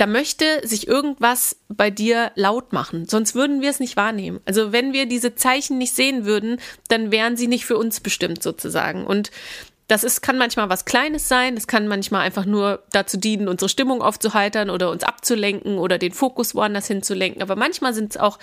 Da 0.00 0.06
möchte 0.06 0.66
sich 0.66 0.88
irgendwas 0.88 1.56
bei 1.68 1.90
dir 1.90 2.32
laut 2.34 2.72
machen, 2.72 3.06
sonst 3.06 3.34
würden 3.34 3.60
wir 3.60 3.68
es 3.68 3.80
nicht 3.80 3.98
wahrnehmen. 3.98 4.40
Also 4.46 4.72
wenn 4.72 4.94
wir 4.94 5.04
diese 5.04 5.34
Zeichen 5.34 5.76
nicht 5.76 5.94
sehen 5.94 6.24
würden, 6.24 6.58
dann 6.88 7.12
wären 7.12 7.36
sie 7.36 7.48
nicht 7.48 7.66
für 7.66 7.76
uns 7.76 8.00
bestimmt 8.00 8.42
sozusagen. 8.42 9.06
Und 9.06 9.30
das 9.88 10.02
ist, 10.02 10.22
kann 10.22 10.38
manchmal 10.38 10.70
was 10.70 10.86
Kleines 10.86 11.28
sein, 11.28 11.54
es 11.54 11.66
kann 11.66 11.86
manchmal 11.86 12.22
einfach 12.22 12.46
nur 12.46 12.82
dazu 12.92 13.18
dienen, 13.18 13.46
unsere 13.46 13.68
Stimmung 13.68 14.00
aufzuheitern 14.00 14.70
oder 14.70 14.90
uns 14.90 15.04
abzulenken 15.04 15.76
oder 15.76 15.98
den 15.98 16.12
Fokus 16.12 16.54
woanders 16.54 16.86
hinzulenken. 16.86 17.42
Aber 17.42 17.54
manchmal 17.54 17.92
sind 17.92 18.12
es 18.12 18.16
auch 18.16 18.38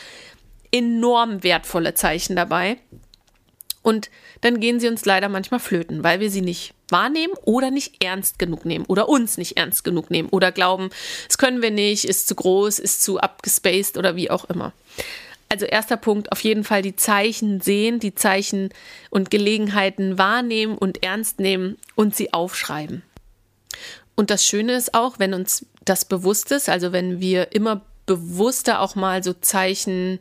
enorm 0.72 1.42
wertvolle 1.42 1.96
Zeichen 1.96 2.36
dabei. 2.36 2.78
Und 3.82 4.12
dann 4.42 4.60
gehen 4.60 4.80
sie 4.80 4.90
uns 4.90 5.06
leider 5.06 5.28
manchmal 5.28 5.60
flöten, 5.60 6.04
weil 6.04 6.20
wir 6.20 6.30
sie 6.30 6.42
nicht 6.42 6.76
wahrnehmen 6.90 7.34
oder 7.44 7.72
nicht 7.72 8.04
ernst 8.04 8.40
genug 8.40 8.66
nehmen 8.66 8.86
oder 8.86 9.10
uns 9.10 9.38
nicht 9.38 9.58
ernst 9.58 9.84
genug 9.84 10.10
nehmen 10.10 10.30
oder 10.30 10.52
glauben, 10.52 10.90
es 11.30 11.38
können 11.38 11.62
wir 11.62 11.72
nicht, 11.72 12.06
ist 12.06 12.28
zu 12.28 12.36
groß, 12.36 12.80
ist 12.80 13.04
zu 13.04 13.20
abgespaced 13.20 13.98
oder 13.98 14.16
wie 14.16 14.30
auch 14.30 14.46
immer. 14.46 14.74
Also 15.50 15.66
erster 15.66 15.98
Punkt, 15.98 16.32
auf 16.32 16.42
jeden 16.42 16.64
Fall 16.64 16.82
die 16.82 16.96
Zeichen 16.96 17.62
sehen, 17.62 18.00
die 18.00 18.16
Zeichen 18.16 18.70
und 19.10 19.32
Gelegenheiten 19.32 20.18
wahrnehmen 20.18 20.78
und 20.78 21.04
ernst 21.04 21.40
nehmen 21.40 21.78
und 21.96 22.16
sie 22.16 22.34
aufschreiben. 22.34 23.02
Und 24.16 24.30
das 24.30 24.46
Schöne 24.46 24.74
ist 24.74 24.94
auch, 24.94 25.20
wenn 25.20 25.34
uns 25.34 25.66
das 25.86 26.04
bewusst 26.04 26.52
ist, 26.52 26.68
also 26.68 26.92
wenn 26.92 27.22
wir 27.22 27.54
immer 27.54 27.82
bewusster 28.06 28.82
auch 28.82 28.96
mal 28.96 29.24
so 29.24 29.34
Zeichen 29.34 30.20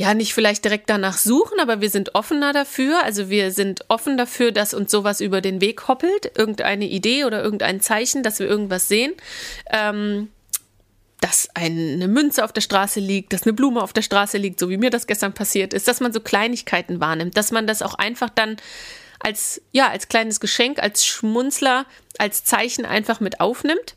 ja, 0.00 0.14
nicht 0.14 0.32
vielleicht 0.32 0.64
direkt 0.64 0.88
danach 0.88 1.18
suchen, 1.18 1.60
aber 1.60 1.82
wir 1.82 1.90
sind 1.90 2.14
offener 2.14 2.54
dafür. 2.54 3.04
Also 3.04 3.28
wir 3.28 3.52
sind 3.52 3.84
offen 3.88 4.16
dafür, 4.16 4.50
dass 4.50 4.72
uns 4.72 4.90
sowas 4.90 5.20
über 5.20 5.42
den 5.42 5.60
Weg 5.60 5.88
hoppelt, 5.88 6.32
irgendeine 6.38 6.86
Idee 6.86 7.26
oder 7.26 7.42
irgendein 7.42 7.82
Zeichen, 7.82 8.22
dass 8.22 8.38
wir 8.38 8.46
irgendwas 8.46 8.88
sehen. 8.88 9.12
Ähm, 9.70 10.30
dass 11.20 11.50
eine 11.52 12.08
Münze 12.08 12.46
auf 12.46 12.52
der 12.54 12.62
Straße 12.62 12.98
liegt, 12.98 13.34
dass 13.34 13.42
eine 13.42 13.52
Blume 13.52 13.82
auf 13.82 13.92
der 13.92 14.00
Straße 14.00 14.38
liegt, 14.38 14.58
so 14.58 14.70
wie 14.70 14.78
mir 14.78 14.88
das 14.88 15.06
gestern 15.06 15.34
passiert 15.34 15.74
ist, 15.74 15.86
dass 15.86 16.00
man 16.00 16.14
so 16.14 16.20
Kleinigkeiten 16.20 16.98
wahrnimmt, 16.98 17.36
dass 17.36 17.52
man 17.52 17.66
das 17.66 17.82
auch 17.82 17.92
einfach 17.92 18.30
dann 18.30 18.56
als, 19.18 19.60
ja, 19.70 19.90
als 19.90 20.08
kleines 20.08 20.40
Geschenk, 20.40 20.82
als 20.82 21.04
Schmunzler, 21.04 21.84
als 22.16 22.42
Zeichen 22.42 22.86
einfach 22.86 23.20
mit 23.20 23.38
aufnimmt. 23.38 23.96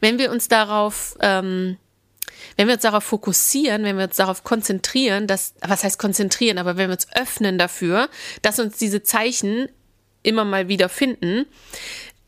Wenn 0.00 0.18
wir 0.18 0.32
uns 0.32 0.48
darauf 0.48 1.16
ähm, 1.20 1.76
wenn 2.56 2.66
wir 2.66 2.74
uns 2.74 2.82
darauf 2.82 3.04
fokussieren, 3.04 3.84
wenn 3.84 3.96
wir 3.96 4.04
uns 4.04 4.16
darauf 4.16 4.44
konzentrieren, 4.44 5.26
dass, 5.26 5.54
was 5.60 5.84
heißt 5.84 5.98
konzentrieren, 5.98 6.58
aber 6.58 6.76
wenn 6.76 6.88
wir 6.88 6.94
uns 6.94 7.08
öffnen 7.14 7.58
dafür, 7.58 8.08
dass 8.42 8.58
uns 8.58 8.76
diese 8.76 9.02
Zeichen 9.02 9.68
immer 10.22 10.44
mal 10.44 10.68
wieder 10.68 10.88
finden, 10.88 11.46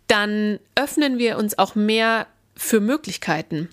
dann 0.06 0.58
öffnen 0.74 1.18
wir 1.18 1.38
uns 1.38 1.58
auch 1.58 1.74
mehr 1.74 2.26
für 2.56 2.80
Möglichkeiten. 2.80 3.68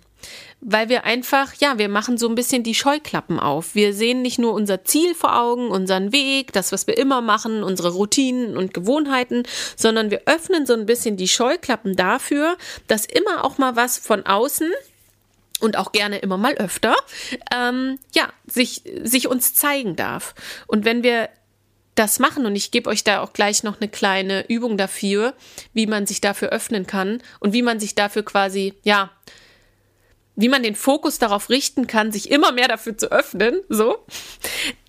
Weil 0.61 0.89
wir 0.89 1.05
einfach, 1.05 1.53
ja, 1.59 1.77
wir 1.77 1.87
machen 1.87 2.17
so 2.17 2.27
ein 2.27 2.35
bisschen 2.35 2.63
die 2.63 2.75
Scheuklappen 2.75 3.39
auf. 3.39 3.75
Wir 3.75 3.93
sehen 3.93 4.21
nicht 4.21 4.39
nur 4.39 4.53
unser 4.53 4.83
Ziel 4.83 5.15
vor 5.15 5.39
Augen, 5.39 5.69
unseren 5.69 6.11
Weg, 6.11 6.51
das, 6.51 6.73
was 6.73 6.85
wir 6.87 6.97
immer 6.97 7.21
machen, 7.21 7.63
unsere 7.63 7.93
Routinen 7.93 8.57
und 8.57 8.73
Gewohnheiten, 8.73 9.43
sondern 9.77 10.11
wir 10.11 10.23
öffnen 10.25 10.65
so 10.65 10.73
ein 10.73 10.85
bisschen 10.85 11.15
die 11.15 11.29
Scheuklappen 11.29 11.95
dafür, 11.95 12.57
dass 12.87 13.05
immer 13.05 13.45
auch 13.45 13.57
mal 13.57 13.77
was 13.77 13.97
von 13.97 14.25
außen 14.25 14.69
und 15.59 15.77
auch 15.77 15.91
gerne 15.91 16.19
immer 16.19 16.37
mal 16.37 16.55
öfter, 16.55 16.95
ähm, 17.55 17.99
ja, 18.13 18.29
sich, 18.47 18.83
sich 19.03 19.27
uns 19.27 19.53
zeigen 19.53 19.95
darf. 19.95 20.35
Und 20.67 20.85
wenn 20.85 21.03
wir 21.03 21.29
das 21.95 22.19
machen, 22.19 22.45
und 22.45 22.55
ich 22.55 22.71
gebe 22.71 22.89
euch 22.89 23.03
da 23.03 23.21
auch 23.21 23.33
gleich 23.33 23.63
noch 23.63 23.81
eine 23.81 23.89
kleine 23.89 24.47
Übung 24.47 24.77
dafür, 24.77 25.33
wie 25.73 25.85
man 25.85 26.07
sich 26.07 26.21
dafür 26.21 26.49
öffnen 26.49 26.87
kann 26.87 27.21
und 27.39 27.51
wie 27.51 27.61
man 27.61 27.79
sich 27.79 27.93
dafür 27.93 28.23
quasi, 28.23 28.73
ja, 28.83 29.11
wie 30.35 30.47
man 30.47 30.63
den 30.63 30.75
Fokus 30.75 31.19
darauf 31.19 31.49
richten 31.49 31.87
kann, 31.87 32.13
sich 32.13 32.31
immer 32.31 32.53
mehr 32.53 32.69
dafür 32.69 32.97
zu 32.97 33.11
öffnen, 33.11 33.61
so, 33.67 33.97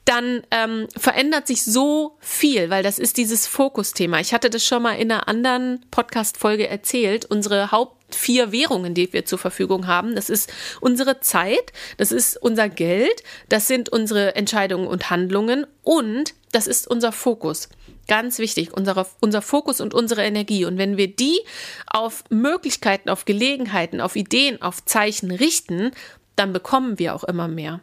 dann 0.05 0.43
ähm, 0.53 0.87
verändert 0.97 1.49
sich 1.49 1.65
so 1.65 2.17
viel, 2.21 2.71
weil 2.71 2.85
das 2.85 2.99
ist 3.01 3.17
dieses 3.17 3.47
Fokusthema. 3.49 4.21
Ich 4.21 4.33
hatte 4.33 4.49
das 4.49 4.65
schon 4.65 4.83
mal 4.83 4.95
in 4.95 5.11
einer 5.11 5.27
anderen 5.29 5.85
Podcast-Folge 5.91 6.69
erzählt. 6.69 7.27
Unsere 7.27 7.73
Haupt 7.73 8.00
vier 8.15 8.53
Währungen, 8.53 8.95
die 8.95 9.13
wir 9.13 9.25
zur 9.25 9.39
Verfügung 9.39 9.87
haben. 9.87 10.15
Das 10.15 10.31
ist 10.31 10.53
unsere 10.81 11.21
Zeit, 11.21 11.73
das 11.97 12.13
ist 12.13 12.37
unser 12.37 12.69
Geld, 12.69 13.23
das 13.49 13.67
sind 13.67 13.89
unsere 13.89 14.35
Entscheidungen 14.37 14.87
und 14.87 15.11
Handlungen 15.11 15.67
und 15.83 16.35
das 16.53 16.67
ist 16.67 16.89
unser 16.89 17.13
Fokus. 17.13 17.69
Ganz 18.09 18.39
wichtig, 18.39 18.73
unser, 18.73 19.07
unser 19.21 19.41
Fokus 19.41 19.81
und 19.81 19.95
unsere 19.95 20.25
Energie. 20.25 20.65
Und 20.65 20.79
wenn 20.79 20.97
wir 20.97 21.15
die 21.15 21.41
auf 21.87 22.25
Möglichkeiten, 22.29 23.09
auf 23.09 23.25
Gelegenheiten, 23.25 24.01
auf 24.01 24.17
Ideen, 24.17 24.61
auf 24.61 24.85
Zeichen 24.85 25.31
richten, 25.31 25.93
dann 26.35 26.53
bekommen 26.53 26.99
wir 26.99 27.15
auch 27.15 27.25
immer 27.25 27.47
mehr. 27.47 27.81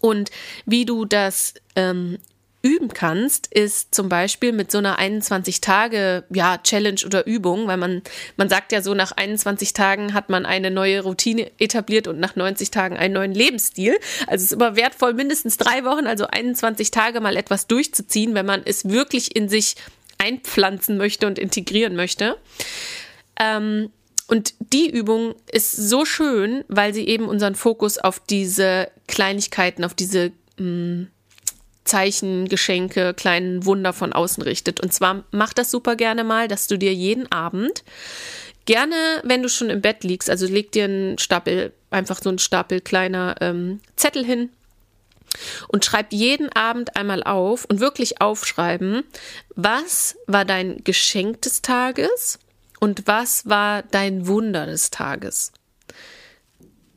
Und 0.00 0.30
wie 0.66 0.84
du 0.84 1.04
das 1.04 1.54
ähm, 1.74 2.18
üben 2.62 2.88
kannst, 2.88 3.48
ist 3.48 3.94
zum 3.94 4.08
Beispiel 4.08 4.52
mit 4.52 4.70
so 4.70 4.78
einer 4.78 4.98
21 4.98 5.60
Tage 5.60 6.24
ja 6.32 6.58
Challenge 6.58 7.00
oder 7.04 7.26
Übung, 7.26 7.66
weil 7.66 7.76
man 7.76 8.02
man 8.36 8.48
sagt 8.48 8.72
ja 8.72 8.82
so 8.82 8.94
nach 8.94 9.12
21 9.12 9.72
Tagen 9.72 10.14
hat 10.14 10.30
man 10.30 10.46
eine 10.46 10.70
neue 10.70 11.02
Routine 11.02 11.50
etabliert 11.58 12.06
und 12.06 12.20
nach 12.20 12.36
90 12.36 12.70
Tagen 12.70 12.96
einen 12.96 13.14
neuen 13.14 13.34
Lebensstil. 13.34 13.98
Also 14.28 14.36
es 14.36 14.42
ist 14.44 14.52
immer 14.52 14.76
wertvoll 14.76 15.12
mindestens 15.14 15.56
drei 15.56 15.84
Wochen, 15.84 16.06
also 16.06 16.26
21 16.26 16.92
Tage 16.92 17.20
mal 17.20 17.36
etwas 17.36 17.66
durchzuziehen, 17.66 18.34
wenn 18.34 18.46
man 18.46 18.62
es 18.64 18.88
wirklich 18.88 19.34
in 19.34 19.48
sich 19.48 19.74
einpflanzen 20.18 20.96
möchte 20.96 21.26
und 21.26 21.38
integrieren 21.38 21.96
möchte. 21.96 22.36
Ähm, 23.38 23.90
und 24.28 24.54
die 24.72 24.88
Übung 24.88 25.34
ist 25.50 25.72
so 25.72 26.04
schön, 26.04 26.64
weil 26.68 26.94
sie 26.94 27.06
eben 27.08 27.28
unseren 27.28 27.54
Fokus 27.54 27.98
auf 27.98 28.20
diese 28.20 28.88
Kleinigkeiten, 29.08 29.84
auf 29.84 29.94
diese 29.94 30.32
mh, 30.58 30.64
mm, 30.64 31.10
Zeichen, 31.84 32.48
Geschenke, 32.48 33.14
kleinen 33.14 33.64
Wunder 33.64 33.92
von 33.92 34.12
außen 34.12 34.42
richtet. 34.42 34.80
Und 34.80 34.92
zwar 34.92 35.24
mach 35.30 35.52
das 35.52 35.70
super 35.70 35.96
gerne 35.96 36.24
mal, 36.24 36.48
dass 36.48 36.66
du 36.66 36.78
dir 36.78 36.94
jeden 36.94 37.30
Abend 37.32 37.84
gerne, 38.64 38.94
wenn 39.24 39.42
du 39.42 39.48
schon 39.48 39.70
im 39.70 39.80
Bett 39.80 40.04
liegst, 40.04 40.30
also 40.30 40.46
leg 40.46 40.72
dir 40.72 40.84
einen 40.84 41.18
Stapel, 41.18 41.72
einfach 41.90 42.20
so 42.22 42.28
einen 42.28 42.38
Stapel 42.38 42.80
kleiner 42.80 43.34
ähm, 43.40 43.80
Zettel 43.96 44.24
hin 44.24 44.50
und 45.68 45.84
schreib 45.84 46.12
jeden 46.12 46.50
Abend 46.52 46.96
einmal 46.96 47.22
auf 47.22 47.64
und 47.64 47.80
wirklich 47.80 48.20
aufschreiben, 48.20 49.04
was 49.54 50.16
war 50.26 50.44
dein 50.44 50.84
Geschenk 50.84 51.42
des 51.42 51.62
Tages 51.62 52.38
und 52.80 53.06
was 53.06 53.48
war 53.48 53.82
dein 53.82 54.26
Wunder 54.26 54.66
des 54.66 54.90
Tages. 54.90 55.52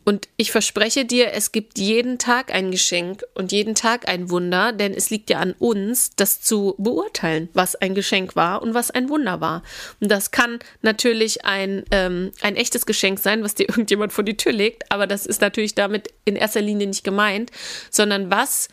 Und 0.06 0.30
ich 0.38 0.52
verspreche 0.52 1.04
dir, 1.04 1.34
es 1.34 1.52
gibt 1.52 1.80
jeden 1.80 2.20
Tag 2.20 2.54
ein 2.54 2.70
Geschenk 2.70 3.24
und 3.34 3.52
jeden 3.52 3.74
Tag 3.74 4.08
ein 4.08 4.30
Wunder, 4.30 4.72
denn 4.72 4.94
es 4.94 5.10
liegt 5.10 5.32
ja 5.32 5.40
an 5.40 5.54
uns, 5.58 6.12
das 6.16 6.42
zu 6.42 6.76
beurteilen, 6.78 7.50
was 7.54 7.76
ein 7.76 7.96
Geschenk 7.96 8.36
war 8.36 8.62
und 8.62 8.76
was 8.76 8.92
ein 8.92 9.10
Wunder 9.10 9.42
war. 9.42 9.64
Und 10.00 10.12
das 10.12 10.30
kann 10.30 10.60
natürlich 10.84 11.44
ein, 11.44 11.84
ähm, 11.90 12.32
ein 12.42 12.56
echtes 12.56 12.86
Geschenk 12.86 13.20
sein, 13.20 13.44
was 13.44 13.56
dir 13.56 13.64
irgendjemand 13.68 14.14
vor 14.14 14.24
die 14.24 14.38
Tür 14.38 14.54
legt, 14.54 14.92
aber 14.92 15.08
das 15.08 15.26
ist 15.26 15.42
natürlich 15.42 15.74
damit 15.74 16.10
in 16.24 16.36
erster 16.36 16.62
Linie 16.62 16.86
nicht 16.86 17.04
gemeint, 17.04 17.50
sondern 17.90 18.30
was 18.30 18.70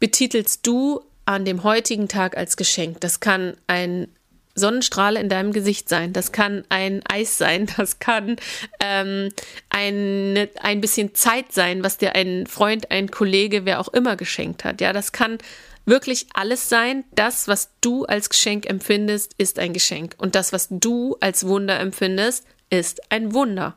betitelst 0.00 0.66
du 0.66 1.02
an 1.26 1.44
dem 1.44 1.62
heutigen 1.62 2.08
Tag 2.08 2.38
als 2.38 2.56
Geschenk? 2.56 3.02
Das 3.02 3.20
kann 3.20 3.54
ein 3.66 4.08
Sonnenstrahl 4.54 5.16
in 5.16 5.28
deinem 5.28 5.52
Gesicht 5.52 5.88
sein. 5.88 6.12
Das 6.12 6.32
kann 6.32 6.64
ein 6.68 7.02
Eis 7.08 7.38
sein, 7.38 7.66
das 7.76 7.98
kann 7.98 8.36
ähm, 8.80 9.30
ein, 9.70 10.48
ein 10.60 10.80
bisschen 10.80 11.14
Zeit 11.14 11.52
sein, 11.52 11.82
was 11.82 11.98
dir 11.98 12.14
ein 12.14 12.46
Freund, 12.46 12.90
ein 12.90 13.10
Kollege, 13.10 13.64
wer 13.64 13.80
auch 13.80 13.88
immer 13.88 14.16
geschenkt 14.16 14.64
hat. 14.64 14.80
Ja, 14.80 14.92
das 14.92 15.12
kann 15.12 15.38
wirklich 15.84 16.26
alles 16.34 16.68
sein. 16.68 17.04
Das, 17.14 17.48
was 17.48 17.70
du 17.80 18.04
als 18.04 18.28
Geschenk 18.28 18.66
empfindest, 18.68 19.34
ist 19.38 19.58
ein 19.58 19.72
Geschenk. 19.72 20.14
Und 20.18 20.34
das, 20.34 20.52
was 20.52 20.68
du 20.70 21.16
als 21.20 21.46
Wunder 21.46 21.80
empfindest, 21.80 22.44
ist 22.70 23.10
ein 23.10 23.34
Wunder. 23.34 23.76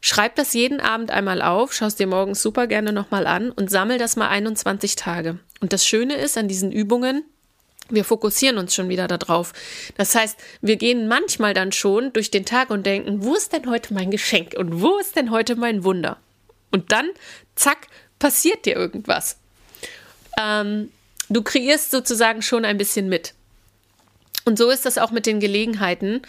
Schreib 0.00 0.36
das 0.36 0.54
jeden 0.54 0.80
Abend 0.80 1.10
einmal 1.10 1.42
auf, 1.42 1.72
schaust 1.72 1.98
dir 1.98 2.06
morgens 2.06 2.40
super 2.40 2.68
gerne 2.68 2.92
nochmal 2.92 3.26
an 3.26 3.50
und 3.50 3.70
sammel 3.70 3.98
das 3.98 4.14
mal 4.14 4.28
21 4.28 4.94
Tage. 4.94 5.38
Und 5.60 5.72
das 5.72 5.84
Schöne 5.84 6.14
ist 6.14 6.38
an 6.38 6.46
diesen 6.46 6.70
Übungen, 6.70 7.24
wir 7.88 8.04
fokussieren 8.04 8.58
uns 8.58 8.74
schon 8.74 8.88
wieder 8.88 9.08
darauf. 9.08 9.52
Das 9.96 10.14
heißt, 10.14 10.38
wir 10.60 10.76
gehen 10.76 11.08
manchmal 11.08 11.54
dann 11.54 11.72
schon 11.72 12.12
durch 12.12 12.30
den 12.30 12.44
Tag 12.44 12.70
und 12.70 12.86
denken, 12.86 13.24
wo 13.24 13.34
ist 13.34 13.52
denn 13.52 13.70
heute 13.70 13.94
mein 13.94 14.10
Geschenk 14.10 14.54
und 14.56 14.80
wo 14.80 14.98
ist 14.98 15.16
denn 15.16 15.30
heute 15.30 15.56
mein 15.56 15.84
Wunder? 15.84 16.18
Und 16.72 16.92
dann, 16.92 17.08
zack, 17.54 17.86
passiert 18.18 18.66
dir 18.66 18.76
irgendwas. 18.76 19.38
Ähm, 20.38 20.90
du 21.28 21.42
kreierst 21.42 21.90
sozusagen 21.90 22.42
schon 22.42 22.64
ein 22.64 22.78
bisschen 22.78 23.08
mit. 23.08 23.34
Und 24.44 24.58
so 24.58 24.70
ist 24.70 24.86
das 24.86 24.98
auch 24.98 25.10
mit 25.10 25.26
den 25.26 25.40
Gelegenheiten 25.40 26.22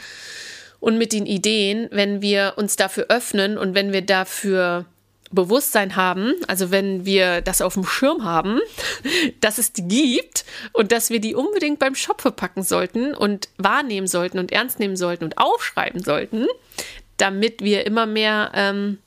und 0.80 0.98
mit 0.98 1.14
den 1.14 1.26
Ideen, 1.26 1.88
wenn 1.92 2.22
wir 2.22 2.54
uns 2.58 2.76
dafür 2.76 3.08
öffnen 3.10 3.58
und 3.58 3.76
wenn 3.76 3.94
wir 3.94 4.02
dafür 4.02 4.86
Bewusstsein 5.32 5.96
haben, 5.96 6.34
also 6.48 6.72
wenn 6.72 7.06
wir 7.06 7.42
das 7.42 7.62
auf 7.62 7.74
dem 7.74 7.86
Schirm 7.86 8.24
haben, 8.24 8.60
dass 9.42 9.58
es 9.58 9.74
die 9.74 9.88
gibt 9.88 10.46
und 10.74 10.92
dass 10.92 11.10
wir 11.10 11.20
die 11.20 11.36
unbedingt 11.36 11.80
beim 11.80 11.96
Shop 11.96 12.22
verpacken 12.22 12.64
sollten 12.64 13.14
und 13.14 13.50
wahrnehmen 13.58 14.08
sollten 14.08 14.40
und 14.40 14.52
ernst 14.52 14.80
nehmen 14.80 14.96
sollten 14.96 15.26
und 15.26 15.38
aufschreiben 15.38 16.02
sollten, 16.02 16.48
damit 17.18 17.62
wir 17.62 17.86
immer 17.86 18.06
mehr, 18.06 18.52
ähm, 18.54 19.00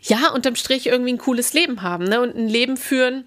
ja, 0.00 0.30
unterm 0.30 0.54
Strich 0.54 0.86
irgendwie 0.86 1.14
ein 1.14 1.18
cooles 1.18 1.52
Leben 1.52 1.82
haben 1.82 2.04
ne? 2.04 2.20
und 2.20 2.36
ein 2.36 2.48
Leben 2.48 2.76
führen, 2.76 3.24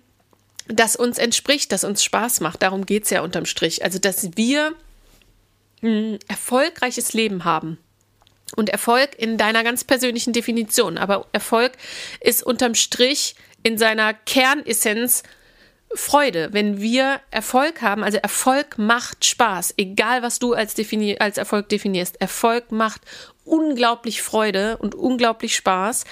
das 0.68 0.96
uns 0.96 1.18
entspricht, 1.18 1.72
das 1.72 1.84
uns 1.84 2.04
Spaß 2.04 2.40
macht. 2.40 2.64
Darum 2.64 2.86
geht 2.86 3.04
es 3.04 3.10
ja 3.10 3.22
unterm 3.22 3.46
Strich. 3.46 3.84
Also, 3.84 4.00
dass 4.00 4.38
wir 4.38 4.74
ein 5.84 6.20
erfolgreiches 6.28 7.14
Leben 7.14 7.44
haben. 7.44 7.78
Und 8.56 8.70
Erfolg 8.70 9.12
in 9.18 9.38
deiner 9.38 9.64
ganz 9.64 9.84
persönlichen 9.84 10.34
Definition. 10.34 10.98
Aber 10.98 11.28
Erfolg 11.32 11.74
ist 12.20 12.44
unterm 12.44 12.76
Strich 12.76 13.36
in 13.64 13.78
seiner 13.78 14.14
Kernessenz 14.14 15.24
Freude. 15.94 16.50
Wenn 16.52 16.80
wir 16.80 17.20
Erfolg 17.32 17.82
haben, 17.82 18.04
also 18.04 18.18
Erfolg 18.18 18.78
macht 18.78 19.26
Spaß, 19.26 19.74
egal 19.78 20.24
was 20.24 20.40
du 20.40 20.54
als, 20.54 20.76
als 21.20 21.38
Erfolg 21.38 21.70
definierst. 21.70 22.20
Erfolg 22.22 22.72
macht 22.72 23.02
unglaublich 23.44 24.22
Freude 24.22 24.78
und 24.78 24.96
unglaublich 24.96 25.56
Spaß, 25.56 26.06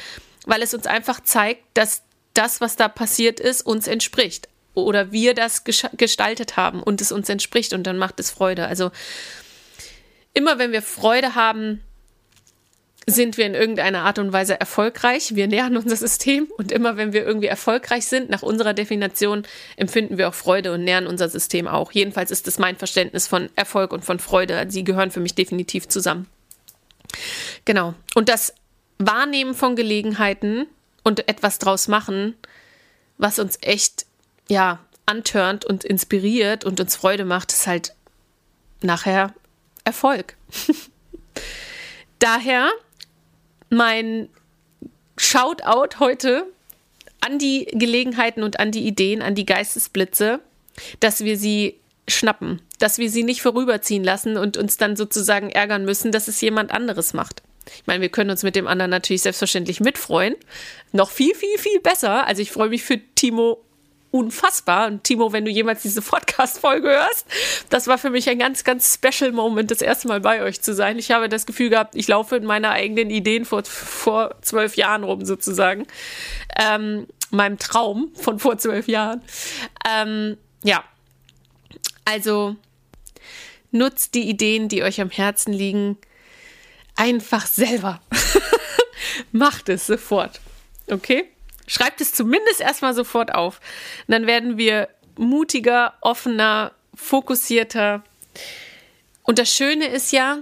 weil 0.45 0.62
es 0.62 0.73
uns 0.73 0.86
einfach 0.86 1.21
zeigt, 1.21 1.63
dass 1.73 2.04
das, 2.34 2.62
was 2.62 2.75
da 2.75 2.88
passiert 2.88 3.39
ist, 3.39 3.62
uns 3.62 3.88
entspricht. 3.88 4.49
Oder 4.73 5.12
wir 5.12 5.34
das 5.34 5.63
gestaltet 5.63 6.58
haben 6.58 6.82
und 6.84 7.02
es 7.02 7.12
uns 7.12 7.28
entspricht 7.30 7.73
und 7.73 7.84
dann 7.84 7.97
macht 7.97 8.19
es 8.19 8.32
Freude. 8.32 8.67
Also 8.67 8.91
immer 10.34 10.60
wenn 10.60 10.71
wir 10.71 10.82
Freude 10.82 11.36
haben, 11.36 11.82
sind 13.12 13.38
wir 13.38 13.45
in 13.45 13.56
irgendeiner 13.56 14.04
Art 14.04 14.19
und 14.19 14.34
Weise 14.34 14.60
erfolgreich. 14.60 15.36
Wir 15.36 15.48
nähern 15.48 15.78
unser 15.78 15.95
System 15.95 16.48
und 16.58 16.72
immer 16.72 16.98
wenn 16.98 17.13
wir 17.13 17.26
irgendwie 17.26 17.48
erfolgreich 17.48 18.06
sind, 18.06 18.30
nach 18.30 18.41
unserer 18.41 18.74
Definition, 18.74 19.43
empfinden 19.78 20.17
wir 20.17 20.28
auch 20.30 20.34
Freude 20.34 20.74
und 20.74 20.84
nähern 20.84 21.08
unser 21.08 21.30
System 21.30 21.67
auch. 21.67 21.91
Jedenfalls 21.91 22.32
ist 22.32 22.48
das 22.48 22.60
mein 22.60 22.76
Verständnis 22.76 23.28
von 23.28 23.50
Erfolg 23.56 23.93
und 23.93 24.04
von 24.04 24.19
Freude. 24.19 24.65
Sie 24.69 24.84
gehören 24.84 25.12
für 25.12 25.19
mich 25.19 25.36
definitiv 25.36 25.88
zusammen. 25.88 26.28
Genau. 27.65 27.93
Und 28.15 28.30
das 28.30 28.54
Wahrnehmen 28.98 29.54
von 29.54 29.76
Gelegenheiten 29.76 30.67
und 31.04 31.28
etwas 31.28 31.60
draus 31.60 31.88
machen, 31.88 32.36
was 33.17 33.39
uns 33.39 33.58
echt, 33.62 34.06
ja, 34.50 34.80
antörnt 35.06 35.65
und 35.65 35.84
inspiriert 35.84 36.65
und 36.65 36.80
uns 36.80 36.95
Freude 36.95 37.26
macht, 37.26 37.52
ist 37.52 37.65
halt 37.65 37.95
nachher 38.82 39.34
Erfolg. 39.84 40.36
Daher 42.19 42.69
mein 43.69 44.29
Shoutout 45.17 45.99
heute 45.99 46.45
an 47.21 47.39
die 47.39 47.65
Gelegenheiten 47.73 48.43
und 48.43 48.60
an 48.60 48.71
die 48.71 48.86
Ideen, 48.88 49.21
an 49.21 49.36
die 49.36 49.45
Geistesblitze, 49.45 50.39
dass 50.99 51.23
wir 51.23 51.38
sie 51.38 51.75
schnappen, 52.08 52.62
dass 52.79 52.97
wir 52.97 53.10
sie 53.10 53.23
nicht 53.23 53.41
vorüberziehen 53.41 54.03
lassen 54.03 54.38
und 54.38 54.58
uns 54.58 54.77
dann 54.77 54.95
sozusagen 54.95 55.49
ärgern 55.49 55.86
müssen, 55.86 56.12
dass 56.12 56.27
es 56.27 56.41
jemand 56.41 56.71
anderes 56.71 57.13
macht. 57.13 57.43
Ich 57.75 57.86
meine, 57.86 58.01
wir 58.01 58.10
können 58.10 58.32
uns 58.32 58.43
mit 58.43 58.55
dem 58.55 58.67
anderen 58.67 58.89
natürlich 58.89 59.21
selbstverständlich 59.21 59.79
mitfreuen. 59.79 60.36
Noch 60.91 61.12
viel, 61.12 61.36
viel, 61.36 61.58
viel 61.60 61.79
besser. 61.82 62.25
Also 62.25 62.41
ich 62.41 62.51
freue 62.51 62.69
mich 62.69 62.84
für 62.84 62.99
Timo 63.15 63.60
unfassbar. 64.12 64.88
Und 64.88 65.04
Timo, 65.04 65.32
wenn 65.34 65.45
du 65.45 65.52
jemals 65.52 65.82
diese 65.82 66.02
Podcast-Folge 66.02 66.89
hörst, 66.89 67.26
das 67.69 67.88
war 67.88 67.98
für 67.98 68.10
mich 68.10 68.30
ein 68.30 68.39
ganz, 68.39 68.63
ganz 68.63 68.93
special 68.95 69.32
Moment, 69.32 69.72
das 69.72 69.82
erste 69.82 70.08
Mal 70.08 70.19
bei 70.19 70.41
euch 70.41 70.62
zu 70.62 70.74
sein. 70.74 70.98
Ich 70.98 71.12
habe 71.12 71.30
das 71.30 71.45
Gefühl 71.45 71.69
gehabt, 71.69 71.95
ich 71.95 72.08
laufe 72.08 72.36
in 72.36 72.45
meiner 72.45 72.72
eigenen 72.72 73.10
Ideen 73.10 73.45
vor, 73.45 73.63
vor 73.65 74.36
zwölf 74.41 74.76
Jahren 74.76 75.04
rum, 75.04 75.26
sozusagen. 75.26 75.86
Ähm, 76.58 77.08
meinem 77.32 77.60
Traum 77.60 78.12
von 78.15 78.39
vor 78.39 78.58
zwölf 78.58 78.88
Jahren. 78.88 79.22
Ähm, 79.88 80.38
ja. 80.63 80.84
Also, 82.06 82.56
nutzt 83.72 84.15
die 84.15 84.28
Ideen, 84.28 84.67
die 84.67 84.84
euch 84.84 85.00
am 85.00 85.12
Herzen 85.12 85.54
liegen, 85.54 85.98
einfach 86.95 87.45
selber. 87.45 88.02
Macht 89.32 89.69
es 89.69 89.86
sofort. 89.86 90.41
Okay? 90.89 91.30
Schreibt 91.69 92.01
es 92.01 92.13
zumindest 92.13 92.62
erstmal 92.62 92.95
sofort 92.95 93.36
auf. 93.36 93.60
Und 94.08 94.13
dann 94.13 94.25
werden 94.25 94.58
wir 94.58 94.89
mutiger, 95.17 95.93
offener, 96.01 96.71
fokussierter. 96.95 98.03
Und 99.21 99.38
das 99.38 99.53
Schöne 99.53 99.88
ist 99.88 100.12
ja, 100.12 100.39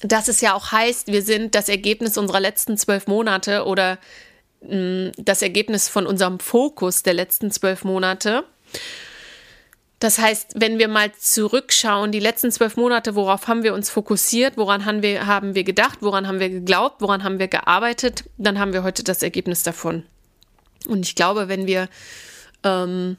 dass 0.00 0.28
es 0.28 0.40
ja 0.40 0.54
auch 0.54 0.72
heißt, 0.72 1.08
wir 1.08 1.20
sind 1.20 1.54
das 1.54 1.68
Ergebnis 1.68 2.16
unserer 2.16 2.40
letzten 2.40 2.78
zwölf 2.78 3.06
Monate 3.06 3.66
oder 3.66 3.98
mh, 4.62 4.74
mm, 4.74 5.12
das 5.18 5.42
Ergebnis 5.42 5.90
von 5.90 6.06
unserem 6.06 6.40
Fokus 6.40 7.02
der 7.02 7.12
letzten 7.12 7.50
zwölf 7.50 7.84
Monate. 7.84 8.44
Das 9.98 10.18
heißt, 10.18 10.54
wenn 10.54 10.78
wir 10.78 10.88
mal 10.88 11.12
zurückschauen, 11.12 12.10
die 12.10 12.20
letzten 12.20 12.50
zwölf 12.50 12.78
Monate, 12.78 13.14
worauf 13.16 13.48
haben 13.48 13.64
wir 13.64 13.74
uns 13.74 13.90
fokussiert, 13.90 14.56
woran 14.56 14.86
haben 14.86 15.02
wir, 15.02 15.26
haben 15.26 15.54
wir 15.54 15.64
gedacht, 15.64 15.98
woran 16.00 16.26
haben 16.26 16.40
wir 16.40 16.48
geglaubt, 16.48 17.02
woran 17.02 17.22
haben 17.22 17.38
wir 17.38 17.48
gearbeitet, 17.48 18.24
dann 18.38 18.58
haben 18.58 18.72
wir 18.72 18.82
heute 18.82 19.04
das 19.04 19.22
Ergebnis 19.22 19.62
davon. 19.62 20.04
Und 20.86 21.06
ich 21.06 21.14
glaube, 21.14 21.48
wenn 21.48 21.66
wir, 21.66 21.88
ähm, 22.64 23.16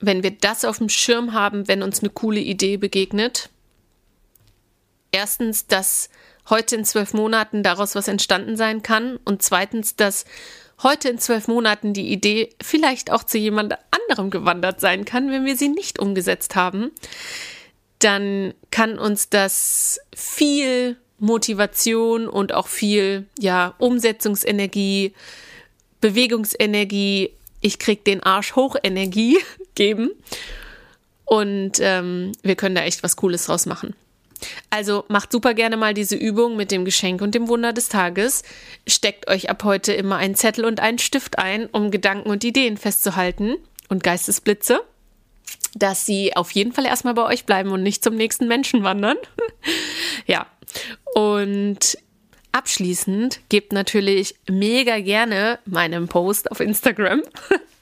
wenn 0.00 0.22
wir 0.22 0.30
das 0.30 0.64
auf 0.64 0.78
dem 0.78 0.88
Schirm 0.88 1.32
haben, 1.32 1.68
wenn 1.68 1.82
uns 1.82 2.00
eine 2.00 2.10
coole 2.10 2.40
Idee 2.40 2.76
begegnet, 2.76 3.50
erstens, 5.12 5.66
dass 5.66 6.10
heute 6.48 6.76
in 6.76 6.84
zwölf 6.84 7.14
Monaten 7.14 7.62
daraus 7.62 7.94
was 7.94 8.08
entstanden 8.08 8.56
sein 8.56 8.82
kann 8.82 9.18
und 9.24 9.42
zweitens, 9.42 9.96
dass 9.96 10.24
heute 10.82 11.08
in 11.08 11.18
zwölf 11.18 11.48
Monaten 11.48 11.92
die 11.92 12.10
Idee 12.10 12.50
vielleicht 12.62 13.10
auch 13.10 13.24
zu 13.24 13.38
jemand 13.38 13.74
anderem 13.90 14.30
gewandert 14.30 14.80
sein 14.80 15.04
kann, 15.04 15.30
wenn 15.30 15.44
wir 15.44 15.56
sie 15.56 15.68
nicht 15.68 15.98
umgesetzt 15.98 16.56
haben, 16.56 16.90
dann 17.98 18.54
kann 18.70 18.98
uns 18.98 19.28
das 19.28 20.00
viel 20.14 20.96
Motivation 21.18 22.28
und 22.28 22.54
auch 22.54 22.66
viel 22.66 23.26
ja 23.38 23.74
Umsetzungsenergie, 23.78 25.12
Bewegungsenergie, 26.00 27.30
ich 27.60 27.78
krieg 27.78 28.04
den 28.04 28.22
Arsch 28.22 28.56
hoch 28.56 28.76
Energie 28.82 29.38
geben 29.74 30.10
und 31.24 31.72
ähm, 31.80 32.32
wir 32.42 32.56
können 32.56 32.74
da 32.74 32.82
echt 32.82 33.02
was 33.02 33.16
Cooles 33.16 33.46
draus 33.46 33.66
machen. 33.66 33.94
Also 34.70 35.04
macht 35.08 35.32
super 35.32 35.54
gerne 35.54 35.76
mal 35.76 35.94
diese 35.94 36.16
Übung 36.16 36.56
mit 36.56 36.70
dem 36.70 36.84
Geschenk 36.84 37.20
und 37.20 37.34
dem 37.34 37.48
Wunder 37.48 37.72
des 37.72 37.88
Tages. 37.88 38.42
Steckt 38.86 39.28
euch 39.28 39.50
ab 39.50 39.64
heute 39.64 39.92
immer 39.92 40.16
einen 40.16 40.34
Zettel 40.34 40.64
und 40.64 40.80
einen 40.80 40.98
Stift 40.98 41.38
ein, 41.38 41.66
um 41.66 41.90
Gedanken 41.90 42.30
und 42.30 42.42
Ideen 42.44 42.76
festzuhalten 42.76 43.56
und 43.88 44.02
Geistesblitze, 44.02 44.80
dass 45.74 46.06
sie 46.06 46.34
auf 46.36 46.50
jeden 46.52 46.72
Fall 46.72 46.86
erstmal 46.86 47.14
bei 47.14 47.26
euch 47.26 47.44
bleiben 47.44 47.70
und 47.70 47.82
nicht 47.82 48.02
zum 48.02 48.14
nächsten 48.14 48.48
Menschen 48.48 48.82
wandern. 48.82 49.16
ja. 50.26 50.46
Und 51.14 51.98
abschließend 52.52 53.40
gebt 53.48 53.72
natürlich 53.72 54.34
mega 54.48 55.00
gerne 55.00 55.58
meinem 55.64 56.08
Post 56.08 56.50
auf 56.50 56.60
Instagram, 56.60 57.22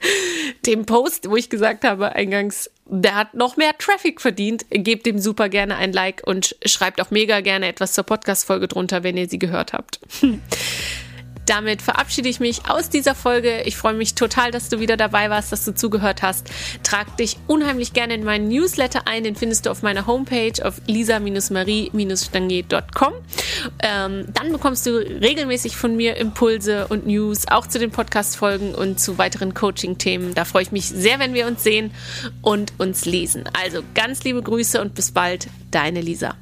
dem 0.66 0.86
Post, 0.86 1.28
wo 1.28 1.36
ich 1.36 1.50
gesagt 1.50 1.84
habe 1.84 2.14
eingangs, 2.14 2.70
der 2.86 3.14
hat 3.14 3.34
noch 3.34 3.56
mehr 3.56 3.76
Traffic 3.78 4.20
verdient. 4.20 4.64
Gebt 4.70 5.06
dem 5.06 5.18
super 5.18 5.48
gerne 5.48 5.76
ein 5.76 5.92
Like 5.92 6.22
und 6.26 6.56
schreibt 6.64 7.00
auch 7.00 7.10
mega 7.10 7.40
gerne 7.40 7.68
etwas 7.68 7.92
zur 7.92 8.04
Podcast-Folge 8.04 8.68
drunter, 8.68 9.02
wenn 9.02 9.16
ihr 9.16 9.28
sie 9.28 9.38
gehört 9.38 9.72
habt. 9.72 10.00
Damit 11.48 11.80
verabschiede 11.80 12.28
ich 12.28 12.40
mich 12.40 12.68
aus 12.68 12.90
dieser 12.90 13.14
Folge. 13.14 13.62
Ich 13.62 13.78
freue 13.78 13.94
mich 13.94 14.14
total, 14.14 14.50
dass 14.50 14.68
du 14.68 14.80
wieder 14.80 14.98
dabei 14.98 15.30
warst, 15.30 15.50
dass 15.50 15.64
du 15.64 15.74
zugehört 15.74 16.20
hast. 16.20 16.46
Trag 16.82 17.16
dich 17.16 17.38
unheimlich 17.46 17.94
gerne 17.94 18.12
in 18.12 18.22
meinen 18.22 18.48
Newsletter 18.48 19.06
ein. 19.06 19.24
Den 19.24 19.34
findest 19.34 19.64
du 19.64 19.70
auf 19.70 19.80
meiner 19.82 20.06
Homepage 20.06 20.52
auf 20.62 20.74
lisa-marie-stange.com. 20.86 23.12
Ähm, 23.82 24.26
dann 24.34 24.52
bekommst 24.52 24.84
du 24.84 24.98
regelmäßig 24.98 25.74
von 25.74 25.96
mir 25.96 26.18
Impulse 26.18 26.86
und 26.88 27.06
News, 27.06 27.48
auch 27.48 27.66
zu 27.66 27.78
den 27.78 27.92
Podcast-Folgen 27.92 28.74
und 28.74 29.00
zu 29.00 29.16
weiteren 29.16 29.54
Coaching-Themen. 29.54 30.34
Da 30.34 30.44
freue 30.44 30.64
ich 30.64 30.72
mich 30.72 30.88
sehr, 30.88 31.18
wenn 31.18 31.32
wir 31.32 31.46
uns 31.46 31.62
sehen 31.62 31.92
und 32.42 32.74
uns 32.78 33.06
lesen. 33.06 33.44
Also 33.58 33.80
ganz 33.94 34.22
liebe 34.22 34.42
Grüße 34.42 34.82
und 34.82 34.94
bis 34.94 35.12
bald, 35.12 35.48
deine 35.70 36.02
Lisa. 36.02 36.34